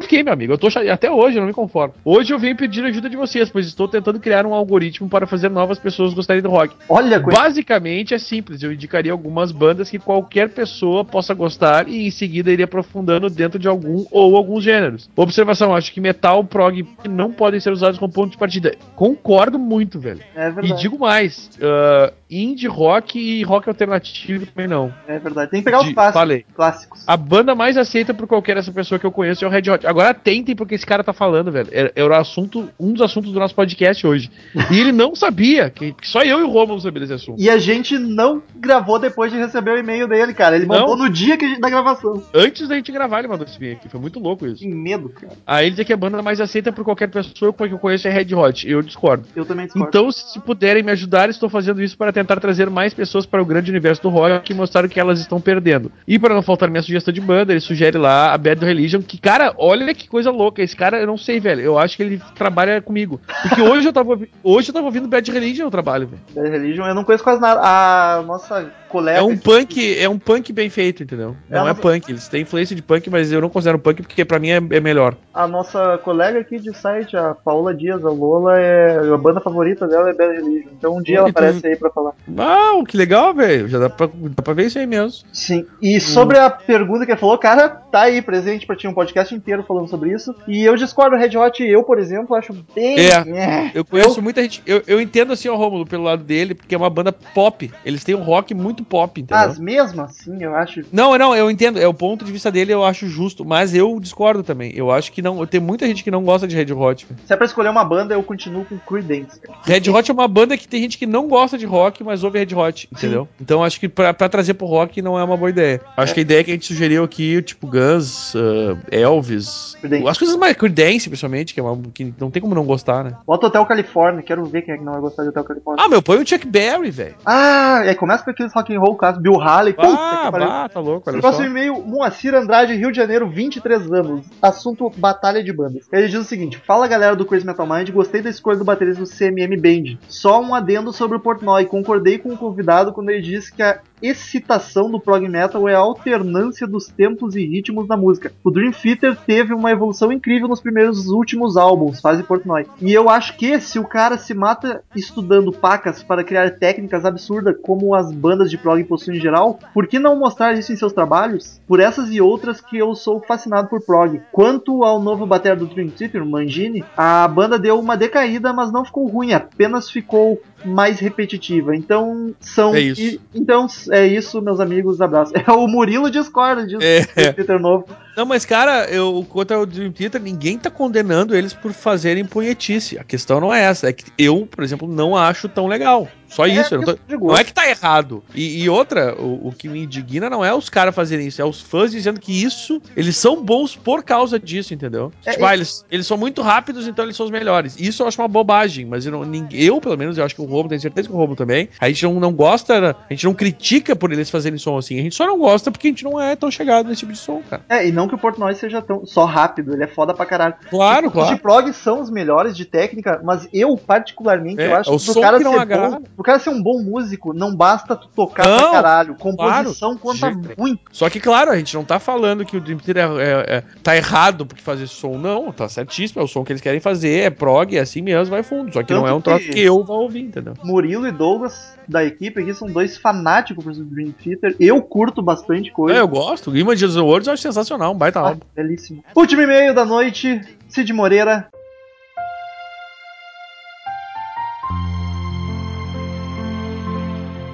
[0.00, 0.52] fiquei, meu amigo.
[0.52, 0.68] Eu tô.
[0.90, 1.94] Até hoje, eu não me conformo.
[2.04, 5.48] Hoje eu venho pedir ajuda de vocês, pois estou tentando criar um algoritmo para fazer
[5.48, 6.74] novas pessoas gostarem do rock.
[6.88, 7.18] Olha.
[7.20, 12.50] Basicamente é simples, eu indicaria algumas bandas que qualquer pessoa possa gostar e em seguida
[12.52, 15.08] iria aprofundando dentro de algum ou alguns gêneros.
[15.16, 18.74] Observação, acho que metal, prog não podem ser usados como ponto de partida.
[18.94, 20.20] Concordo muito, velho.
[20.34, 20.80] É E verdade.
[20.80, 24.92] digo mais, ah, indie rock e rock alternativo também não.
[25.06, 25.50] É verdade.
[25.50, 26.20] Tem que pegar os De- clássicos.
[26.20, 26.44] falei.
[26.54, 27.04] clássicos.
[27.06, 29.86] A banda mais aceita por qualquer essa pessoa que eu conheço é o Red Hot.
[29.86, 31.68] Agora atentem porque esse cara tá falando, velho.
[31.72, 34.30] Era, era o assunto, um dos assuntos do nosso podcast hoje.
[34.70, 37.40] E ele não sabia, que, que só eu e o Romulo sabiam desse assunto.
[37.40, 40.56] E a gente não gravou depois de receber o e-mail dele, cara.
[40.56, 40.80] Ele Não?
[40.80, 42.22] mandou no dia que a gente, da gravação.
[42.34, 43.88] Antes da gente gravar, ele mandou esse e-mail aqui.
[43.88, 44.56] Foi muito louco isso.
[44.62, 45.32] Que medo, cara.
[45.46, 48.10] Aí ele diz que a banda mais aceita por qualquer pessoa que eu conheço é
[48.10, 48.68] Red Hot.
[48.68, 49.24] Eu discordo.
[49.34, 49.88] Eu também discordo.
[49.88, 53.44] Então, se puderem me ajudar, estou fazendo isso para tentar trazer mais pessoas para o
[53.46, 55.90] grande universo do rock e mostrar o que elas estão perdendo.
[56.06, 59.18] E para não faltar minha sugestão de banda, ele sugere lá a Bad Religion, que,
[59.18, 60.62] cara, olha que coisa louca.
[60.62, 61.60] Esse cara, eu não sei, velho.
[61.60, 63.20] Eu acho que ele trabalha comigo.
[63.42, 66.22] Porque hoje eu tava, hoje eu tava ouvindo Bad Religion no trabalho, velho.
[66.34, 67.60] Bad Religion, eu não conheço quase nada.
[67.62, 69.18] A nossa colega.
[69.18, 71.34] É um punk, é um punk bem feito, entendeu?
[71.50, 74.24] É, Não é punk, eles têm influência de punk, mas eu não considero punk porque
[74.24, 75.16] pra mim é, é melhor.
[75.32, 79.86] A nossa colega aqui de site, a Paula Dias, a Lola, é, a banda favorita
[79.88, 80.68] dela é Bad Religion.
[80.78, 82.11] Então um dia ela E tu- aparece aí pra falar.
[82.28, 83.68] Uau, que legal, velho.
[83.68, 85.26] Já dá pra, dá pra ver isso aí mesmo.
[85.32, 85.66] Sim.
[85.80, 89.34] E sobre a pergunta que ele falou, cara, tá aí presente pra ti um podcast
[89.34, 90.34] inteiro falando sobre isso.
[90.46, 92.98] E eu discordo, Red Hot, eu, por exemplo, acho bem.
[92.98, 93.70] É.
[93.74, 94.62] Eu conheço muita gente.
[94.66, 97.70] Eu, eu entendo assim o Rômulo pelo lado dele, porque é uma banda pop.
[97.84, 99.46] Eles têm um rock muito pop, entendeu?
[99.46, 100.82] Mas mesmo assim, eu acho.
[100.92, 101.78] Não, não, eu entendo.
[101.78, 103.44] É o ponto de vista dele, eu acho justo.
[103.44, 104.72] Mas eu discordo também.
[104.74, 105.44] Eu acho que não.
[105.46, 107.06] Tem muita gente que não gosta de Red Hot.
[107.06, 107.20] velho.
[107.26, 109.40] Se é pra escolher uma banda, eu continuo com Creedence.
[109.64, 112.38] Red Hot é uma banda que tem gente que não gosta de rock, mas ouve
[112.38, 113.28] Red Hot, entendeu?
[113.40, 115.80] Então acho que pra, pra trazer pro rock não é uma boa ideia.
[115.96, 120.08] Acho que a ideia que a gente sugeriu aqui, tipo Guns, ah, Elvis, Creedence.
[120.08, 123.16] as coisas mais Creedence, principalmente, que, é uma, que não tem como não gostar, né?
[123.26, 125.84] Bota Hotel Califórnia, quero ver quem é que não vai gostar de Hotel Califórnia.
[125.84, 127.14] Ah, meu, põe o Chuck Berry, velho.
[127.24, 130.80] Ah, aí começa com aqueles rock and roll clássicos, Bill Haley, puta Ah, bah, tá
[130.80, 131.50] louco, olha Próximo só.
[131.50, 134.26] e-mail, Moacir Andrade, Rio de Janeiro, 23 anos.
[134.40, 135.86] Assunto Batalha de Bandas.
[135.92, 139.02] Ele diz o seguinte: Fala galera do Crazy Metal Mind, gostei da escolha do baterista
[139.02, 139.98] do CMM Band.
[140.08, 141.66] Só um adendo sobre o Portnoy.
[141.82, 145.78] Concordei com o convidado quando ele disse que a excitação do prog metal é a
[145.78, 148.32] alternância dos tempos e ritmos da música.
[148.42, 152.66] O Dream Theater teve uma evolução incrível nos primeiros últimos álbuns, Fase Portnoy.
[152.80, 157.56] E eu acho que se o cara se mata estudando pacas para criar técnicas absurdas
[157.62, 160.92] como as bandas de prog possuem em geral, por que não mostrar isso em seus
[160.92, 161.60] trabalhos?
[161.66, 164.20] Por essas e outras que eu sou fascinado por prog.
[164.32, 168.84] Quanto ao novo bater do Dream Theater, Mangini, a banda deu uma decaída, mas não
[168.84, 171.74] ficou ruim, apenas ficou mais repetitiva.
[171.76, 173.00] Então são É isso.
[173.00, 175.32] e- então é isso, meus amigos, abraço.
[175.46, 176.82] É o Murilo discorda disso.
[176.82, 177.04] É.
[177.04, 177.84] Theater novo.
[178.16, 182.98] Não, mas cara, eu, quanto ao Dream Theater, ninguém tá condenando eles por fazerem punhetice.
[182.98, 183.88] A questão não é essa.
[183.88, 186.08] É que eu, por exemplo, não acho tão legal.
[186.28, 186.74] Só isso.
[186.74, 188.24] eu não, tô- questão de não é que tá errado.
[188.34, 191.44] E, e outra, o, o que me indigna não é os caras fazerem isso, é
[191.44, 195.12] os fãs dizendo que isso, eles são bons por causa disso, entendeu?
[195.26, 197.78] É, tipo, é- ah, eles, eles são muito rápidos, então eles são os melhores.
[197.78, 200.46] Isso eu acho uma bobagem, mas eu, não, eu pelo menos, eu acho que o
[200.46, 203.34] Robo, tenho certeza que o Robo também, a gente não, não gosta, a gente não
[203.34, 206.18] critica por eles fazerem som assim, a gente só não gosta porque a gente não
[206.18, 207.62] é tão chegado nesse tipo de som, cara.
[207.68, 210.54] É, e não que o Portnoy seja tão só rápido, ele é foda pra caralho.
[210.70, 211.38] Claro, Os de claro.
[211.38, 215.12] prog são os melhores de técnica, mas eu, particularmente, É, eu acho é o que
[215.12, 215.96] pro cara que não ser agrada.
[215.98, 219.14] bom, pro cara ser um bom músico, não basta tu tocar Não, pra caralho.
[219.14, 220.80] Composição claro, conta de jeito muito.
[220.92, 223.62] Só que, claro, a gente não tá falando que o Dream Theater é, é- é-
[223.82, 227.20] tá errado porque fazer som, não, tá certíssimo, é o som que eles querem fazer,
[227.20, 228.72] é prog, é assim mesmo, vai fundo.
[228.72, 230.54] Só que não Tanto é um troço que- que eu vou ouvir, entendeu?
[230.64, 234.54] Murilo e Douglas da equipe aqui são dois fanáticos por Dream Theater.
[234.58, 235.98] Eu curto bastante coisa.
[235.98, 236.50] É, eu gosto.
[236.50, 238.40] O Images of the World eu acho sensacional, um baita Ah, álbum.
[238.54, 239.04] belíssimo.
[239.14, 241.48] Último e-mail da noite, Cid Moreira.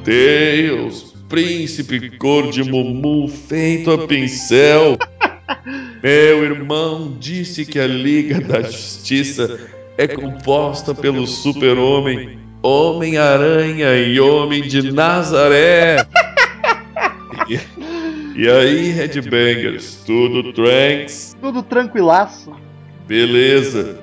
[0.04, 4.96] Deus, príncipe cor de mumu feito a pincel.
[6.02, 9.58] Meu irmão disse que a Liga da Justiça
[9.96, 16.06] é composta pelo Super-Homem, Homem-Aranha e Homem de Nazaré.
[17.48, 17.58] E,
[18.36, 21.36] e aí, Headbangers, tudo tranks?
[21.40, 22.52] Tudo tranquilaço.
[23.06, 24.00] Beleza.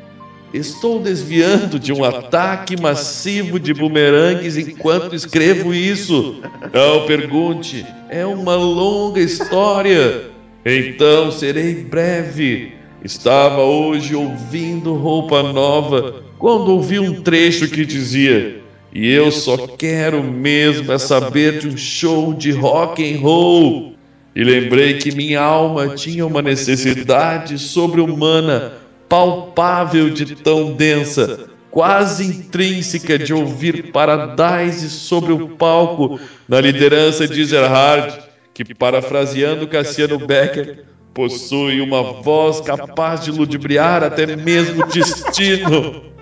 [0.53, 6.41] Estou desviando de um ataque massivo de bumerangues enquanto escrevo isso.
[6.73, 10.31] Não pergunte, é uma longa história.
[10.65, 12.73] Então serei breve.
[13.03, 18.61] Estava hoje ouvindo roupa nova quando ouvi um trecho que dizia:
[18.93, 23.95] E eu só quero mesmo é saber de um show de rock and roll.
[24.36, 28.73] E lembrei que minha alma tinha uma necessidade sobre-humana,
[29.07, 36.19] palpável de tão densa, quase intrínseca de ouvir Paradise sobre o palco,
[36.49, 38.19] na liderança de Ezerhard,
[38.53, 40.83] que, parafraseando Cassiano Becker,
[41.13, 46.13] possui uma voz capaz de ludibriar até mesmo o destino.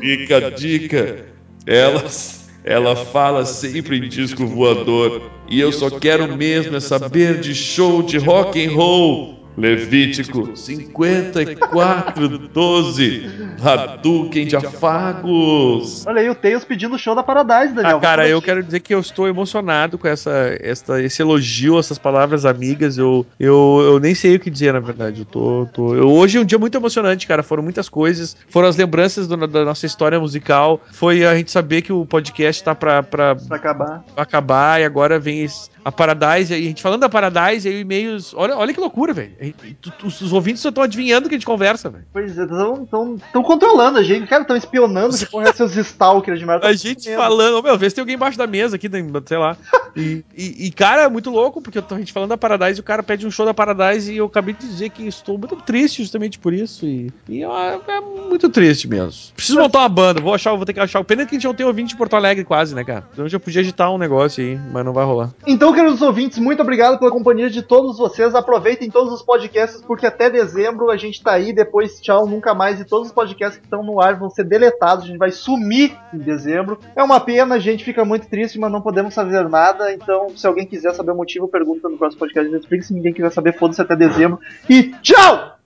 [0.00, 1.26] Fica a dica.
[1.66, 5.30] Elas, ela fala sempre em disco voador.
[5.48, 9.37] E eu só quero mesmo é saber de show de rock and roll.
[9.56, 13.30] Levítico 54, 12.
[13.60, 16.06] Hadouken de afagos.
[16.06, 17.96] Olha aí o Tails pedindo o show da Paradise, Daniel.
[17.96, 21.98] Ah, cara, eu quero dizer que eu estou emocionado com essa, essa, esse elogio, essas
[21.98, 22.96] palavras amigas.
[22.98, 25.20] Eu, eu, eu nem sei o que dizer, na verdade.
[25.22, 27.42] Eu tô, tô- eu- hoje é um dia muito emocionante, cara.
[27.42, 28.36] Foram muitas coisas.
[28.48, 30.80] Foram as lembranças do- da nossa história musical.
[30.92, 34.04] Foi a gente saber que o podcast tá pra, pra Pra acabar.
[34.16, 36.52] acabar e agora vem esse- a Paradise.
[36.52, 38.32] A gente falando da Paradise, aí e-mails.
[38.34, 39.32] Olha, olha que loucura, velho.
[39.80, 42.04] Tu- Os, ouvintes só estão adivinhando o que a gente conversa, velho.
[42.12, 44.26] Pois é, estão controlando a gente.
[44.26, 46.66] Cara, estão espionando que porra é seus stalkers de merda.
[46.66, 48.88] A gente falando, meu, vê se tem alguém embaixo da mesa aqui,
[49.26, 49.56] sei lá.
[49.96, 53.02] E, e- e, cara, é muito louco, porque a gente falando da Paradise, o cara
[53.02, 56.38] pede um show da Paradise e eu acabei de dizer que estou muito triste justamente
[56.38, 56.86] por isso.
[56.86, 59.32] E, e é, é muito triste mesmo.
[59.34, 61.02] Preciso montar uma banda, vou achar, vou ter que achar.
[61.04, 63.04] Pena que a gente não tem ouvinte de Porto Alegre quase, né, cara?
[63.12, 65.30] Então eu já podia agitar um negócio aí, mas não vai rolar.
[65.46, 68.34] Então, queridos ouvintes, muito obrigado pela companhia de todos vocês.
[68.34, 71.52] Aproveitem todos os podcasts, porque até dezembro a gente tá aí.
[71.52, 72.80] Depois, tchau, nunca mais.
[72.80, 75.04] E todos os podcasts que estão no ar vão ser deletados.
[75.04, 76.80] A gente vai sumir em dezembro.
[76.96, 79.92] É uma pena, a gente fica muito triste, mas não podemos fazer nada.
[79.92, 82.88] Então, se alguém quiser saber o motivo, pergunta no próximo podcast de Netflix.
[82.88, 84.40] Se ninguém quiser saber, foda-se até dezembro.
[84.68, 85.58] E tchau!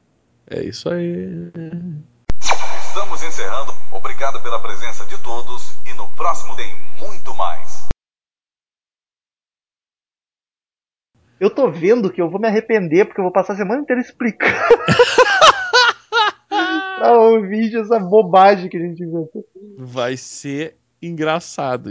[0.47, 1.51] É isso aí.
[2.87, 3.73] Estamos encerrando.
[3.91, 7.82] Obrigado pela presença de todos e no próximo tem muito mais.
[11.43, 14.01] Eu tô vendo que eu vou me arrepender, porque eu vou passar a semana inteira
[14.01, 14.55] explicando.
[16.49, 19.45] pra ouvir essa bobagem que a gente inventou.
[19.77, 21.81] Vai ser engraçado.